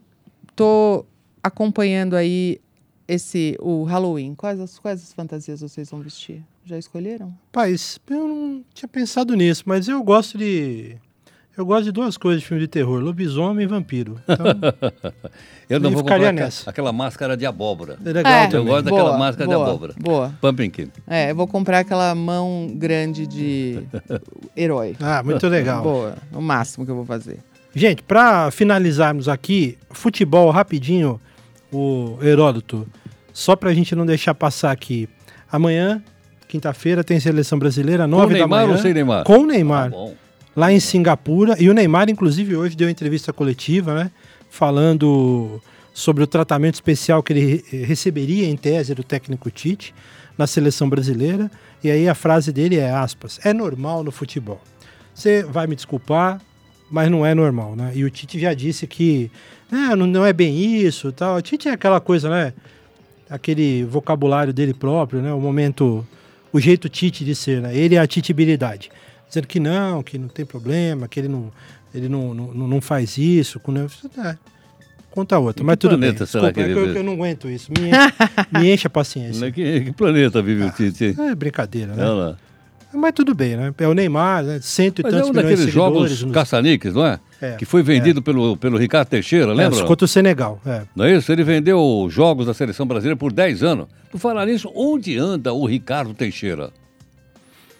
tô 0.55 1.05
acompanhando 1.43 2.15
aí 2.15 2.61
esse 3.09 3.57
o 3.61 3.85
Halloween. 3.85 4.35
Quais 4.35 4.59
as, 4.61 4.79
quais 4.79 5.03
as 5.03 5.13
fantasias 5.13 5.61
vocês 5.61 5.91
vão 5.91 6.01
vestir? 6.01 6.43
Já 6.65 6.77
escolheram? 6.79 7.33
Rapaz, 7.47 7.99
eu 8.11 8.27
não 8.29 8.65
tinha 8.75 8.89
pensado 8.89 9.35
nisso, 9.35 9.63
mas 9.67 9.89
eu 9.89 10.03
gosto 10.03 10.37
de. 10.37 10.97
Eu 11.57 11.65
gosto 11.65 11.85
de 11.85 11.93
duas 11.93 12.19
coisas 12.19 12.43
de 12.43 12.47
filme 12.49 12.61
de 12.61 12.69
terror: 12.69 13.01
lobisomem 13.01 13.65
e 13.65 13.67
vampiro. 13.67 14.21
Então, 14.29 14.47
Eu 15.71 15.81
não 15.81 15.91
Eu 15.91 15.95
vou 15.95 16.03
comprar 16.03 16.17
aquela, 16.17 16.33
nessa. 16.33 16.69
aquela 16.71 16.93
máscara 16.93 17.37
de 17.37 17.47
abóbora. 17.47 17.99
é 18.05 18.13
legal 18.13 18.33
É. 18.33 18.49
Eu 18.53 18.65
gosto 18.65 18.85
daquela 18.85 19.17
máscara 19.19 19.49
de 19.49 19.55
boa, 19.55 19.67
abóbora. 19.67 19.95
Boa. 19.99 20.35
Pumpkin. 20.41 20.91
É, 21.07 21.31
eu 21.31 21.35
vou 21.35 21.47
comprar 21.47 21.79
aquela 21.81 22.15
mão 22.15 22.69
grande 22.75 23.27
de 23.27 23.83
herói. 24.57 24.97
Ah, 25.01 25.23
muito 25.23 25.47
legal. 25.49 25.83
Boa. 25.83 26.17
O 26.33 26.41
máximo 26.41 26.85
que 26.85 26.91
eu 26.91 26.97
vou 26.97 27.05
fazer. 27.07 27.39
Gente, 27.75 28.03
para 28.03 28.51
finalizarmos 28.51 29.29
aqui, 29.29 29.77
futebol 29.91 30.51
rapidinho, 30.51 31.21
o 31.77 32.19
Heródoto, 32.25 32.87
só 33.33 33.55
para 33.57 33.71
a 33.71 33.75
gente 33.75 33.95
não 33.95 34.07
deixar 34.07 34.35
passar 34.35 34.71
aqui. 34.73 35.09
Amanhã 35.51 36.03
Quinta-feira 36.49 37.03
tem 37.03 37.19
seleção 37.19 37.59
brasileira, 37.59 38.05
Com 38.05 38.11
9 38.11 38.27
da 38.35 38.39
Neymar 38.39 38.61
manhã. 38.67 38.73
ou 38.77 38.79
sem 38.81 38.95
Neymar? 38.95 39.25
Com 39.25 39.39
o 39.41 39.47
Neymar. 39.47 39.91
Ah, 39.93 40.11
lá 40.55 40.73
em 40.73 40.79
Singapura. 40.79 41.57
E 41.61 41.69
o 41.69 41.75
Neymar, 41.75 42.09
inclusive, 42.09 42.55
hoje 42.55 42.77
deu 42.77 42.89
entrevista 42.89 43.33
coletiva, 43.33 43.95
né? 43.95 44.11
Falando 44.49 45.61
sobre 45.93 46.23
o 46.23 46.27
tratamento 46.27 46.75
especial 46.75 47.23
que 47.23 47.33
ele 47.33 47.65
re- 47.71 47.85
receberia, 47.85 48.47
em 48.49 48.57
tese, 48.57 48.95
do 48.95 49.03
técnico 49.05 49.51
Tite 49.51 49.93
na 50.39 50.47
seleção 50.47 50.89
brasileira. 50.89 51.51
E 51.83 51.91
aí 51.91 52.09
a 52.09 52.15
frase 52.15 52.53
dele 52.53 52.77
é, 52.79 52.91
aspas, 52.91 53.41
é 53.45 53.53
normal 53.53 54.03
no 54.05 54.11
futebol. 54.13 54.61
Você 55.15 55.43
vai 55.43 55.67
me 55.67 55.75
desculpar, 55.75 56.41
mas 56.91 57.11
não 57.11 57.25
é 57.25 57.35
normal, 57.35 57.75
né? 57.75 57.93
E 57.95 58.05
o 58.05 58.11
Tite 58.11 58.39
já 58.39 58.55
disse 58.55 58.87
que 58.87 59.31
"É, 59.71 59.95
não, 59.97 60.07
não 60.07 60.25
é 60.25 60.33
bem 60.33 60.77
isso 60.81 61.13
tal. 61.13 61.37
O 61.37 61.43
Tite 61.43 61.69
é 61.69 61.73
aquela 61.73 62.01
coisa, 62.01 62.29
né? 62.31 62.53
Aquele 63.29 63.85
vocabulário 63.85 64.53
dele 64.53 64.73
próprio, 64.73 65.21
né? 65.21 65.33
O 65.33 65.41
momento, 65.41 66.07
o 66.53 66.61
jeito 66.61 66.89
Tite 66.89 67.25
de 67.25 67.35
ser, 67.35 67.61
né? 67.61 67.77
Ele 67.77 67.97
é 67.97 67.99
a 67.99 68.07
titibilidade. 68.07 68.91
Dizendo 69.29 69.49
que 69.49 69.59
não, 69.59 70.03
que 70.03 70.17
não 70.19 70.29
tem 70.29 70.47
problema, 70.47 71.09
que 71.09 71.19
ele 71.19 71.29
não, 71.29 71.51
ele 71.93 72.09
não, 72.09 72.33
não, 72.33 72.69
não 72.69 72.81
faz 72.81 73.19
isso. 73.19 73.59
Com... 73.59 73.77
É, 73.77 74.37
conta 75.11 75.39
outra, 75.39 75.65
mas 75.65 75.77
tudo 75.77 75.99
bem. 75.99 76.11
planeta 76.11 76.27
será 76.27 76.45
Desculpa, 76.45 76.55
que 76.55 76.61
é 76.61 76.79
ele 76.83 76.91
eu, 76.91 76.97
eu 76.99 77.03
não 77.03 77.15
aguento 77.15 77.51
isso. 77.51 77.73
Me 77.73 77.89
enche, 77.89 78.13
me 78.53 78.73
enche 78.73 78.87
a 78.87 78.91
paciência. 78.91 79.51
Que, 79.51 79.81
que 79.81 79.93
planeta 79.93 80.41
vive 80.41 80.65
o 80.65 80.71
Tite? 80.71 81.17
É 81.19 81.35
brincadeira, 81.35 81.95
né? 81.95 82.05
Olha 82.05 82.13
lá. 82.13 82.39
Mas 82.97 83.13
tudo 83.13 83.35
bem, 83.35 83.57
né? 83.57 83.75
É 83.79 83.87
o 83.89 83.95
Neymar, 83.95 84.43
né? 84.43 84.59
cento 84.63 85.01
e 85.01 85.03
Mas 85.03 85.13
é 85.13 85.17
tantos 85.17 85.31
um 85.31 85.33
milhões 85.33 85.49
de 85.51 85.55
daqueles 85.57 85.75
jogos 85.75 86.23
nos- 86.23 86.33
caça-níqueis, 86.33 86.95
não 86.95 87.07
é? 87.07 87.21
É, 87.41 87.53
Que 87.53 87.65
foi 87.65 87.83
vendido 87.83 88.23
pelo, 88.23 88.57
pelo 88.57 88.79
Ricardo 88.79 89.09
Teixeira, 89.09 89.53
É, 89.53 89.55
lembra? 89.55 89.85
contra 89.85 90.05
o 90.05 90.09
Senegal. 90.09 90.61
É. 90.67 90.83
Não 90.97 91.05
é 91.05 91.15
isso? 91.17 91.31
Ele 91.31 91.45
vendeu 91.45 92.07
jogos 92.11 92.47
da 92.47 92.55
seleção 92.55 92.87
brasileira 92.87 93.17
por 93.17 93.33
10 93.33 93.63
anos. 93.63 93.87
Por 94.11 94.19
falar 94.19 94.47
nisso, 94.47 94.71
onde 94.75 95.19
anda 95.19 95.53
o 95.53 95.67
Ricardo 95.67 96.15
Teixeira? 96.15 96.71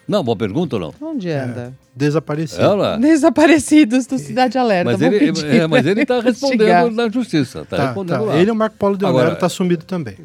Não, 0.07 0.23
boa 0.23 0.37
pergunta 0.37 0.77
ou 0.77 0.79
não? 0.79 0.93
Onde 1.09 1.29
anda? 1.29 1.73
Desaparecido. 1.93 2.61
Ela? 2.61 2.97
Desaparecidos 2.97 4.05
do 4.05 4.17
Cidade 4.17 4.57
Alerta. 4.57 4.91
Mas 4.91 5.01
ele, 5.01 5.31
é, 5.57 5.67
mas 5.67 5.85
ele 5.85 6.01
está 6.03 6.21
respondendo 6.21 6.91
na 6.91 7.09
justiça. 7.09 7.61
Está 7.61 7.75
Tá, 7.77 7.85
respondendo 7.87 8.15
tá. 8.19 8.21
lá. 8.21 8.37
Ele 8.37 8.49
e 8.49 8.51
o 8.51 8.55
Marco 8.55 8.77
Paulo 8.77 8.95
Del 8.95 9.09
Nero 9.09 9.19
Agora- 9.21 9.35
tá 9.35 9.49
sumido 9.49 9.83
também. 9.83 10.15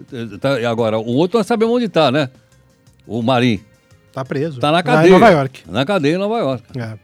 Tá, 0.41 0.61
e 0.61 0.65
agora, 0.67 0.99
o 0.99 1.15
outro 1.15 1.39
nós 1.39 1.47
sabemos 1.49 1.75
onde 1.75 1.87
está, 1.87 2.13
né? 2.13 2.29
O 3.07 3.23
Marim. 3.23 3.61
Tá 4.13 4.25
preso. 4.25 4.57
Está 4.57 4.69
na 4.69 4.73
Lá 4.75 4.83
cadeia. 4.83 5.09
Em 5.09 5.13
Nova 5.13 5.29
York. 5.31 5.63
Na 5.69 5.85
cadeia 5.85 6.15
em 6.15 6.19
Nova 6.19 6.39
York. 6.39 6.65
É. 6.79 6.95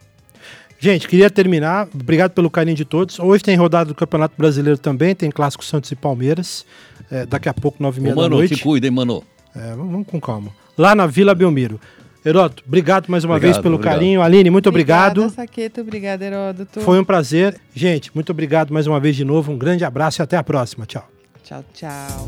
Gente, 0.79 1.07
queria 1.07 1.29
terminar. 1.29 1.87
Obrigado 1.93 2.31
pelo 2.31 2.49
carinho 2.49 2.75
de 2.77 2.85
todos. 2.85 3.19
Hoje 3.19 3.43
tem 3.43 3.55
rodada 3.55 3.89
do 3.89 3.95
Campeonato 3.95 4.35
Brasileiro 4.37 4.77
também. 4.77 5.13
Tem 5.13 5.29
Clássico 5.29 5.65
Santos 5.65 5.91
e 5.91 5.95
Palmeiras. 5.95 6.65
É, 7.11 7.25
daqui 7.25 7.49
a 7.49 7.53
pouco, 7.53 7.81
nove 7.81 7.99
e 7.99 8.03
meia 8.03 8.13
Ô, 8.13 8.15
da 8.15 8.21
Mano, 8.23 8.37
noite. 8.37 8.55
te 8.55 8.63
cuida, 8.63 8.87
hein, 8.87 8.91
Mano? 8.91 9.23
É, 9.55 9.71
vamos, 9.75 9.91
vamos 9.91 10.07
com 10.07 10.21
calma. 10.21 10.51
Lá 10.77 10.95
na 10.95 11.05
Vila 11.07 11.35
Belmiro. 11.35 11.79
Heroto, 12.25 12.63
obrigado 12.67 13.07
mais 13.07 13.23
uma 13.23 13.35
Obrigado, 13.35 13.53
vez 13.55 13.63
pelo 13.63 13.75
obrigado. 13.75 13.95
carinho. 13.95 14.21
Aline, 14.21 14.49
muito 14.49 14.67
Obrigada, 14.69 15.21
obrigado. 15.21 15.35
Saqueto, 15.35 15.81
obrigada, 15.81 16.23
Heródoto. 16.25 16.81
Foi 16.81 16.99
um 16.99 17.03
prazer. 17.03 17.59
Gente, 17.73 18.11
muito 18.13 18.29
obrigado 18.31 18.73
mais 18.73 18.87
uma 18.87 18.99
vez 18.99 19.15
de 19.15 19.23
novo. 19.25 19.51
Um 19.51 19.57
grande 19.57 19.83
abraço 19.85 20.21
e 20.21 20.23
até 20.23 20.37
a 20.37 20.43
próxima. 20.43 20.85
Tchau. 20.85 21.07
Tchau, 21.43 21.63
tchau. 21.73 22.25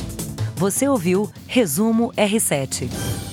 Você 0.55 0.87
ouviu 0.87 1.29
Resumo 1.47 2.11
R7. 2.17 3.30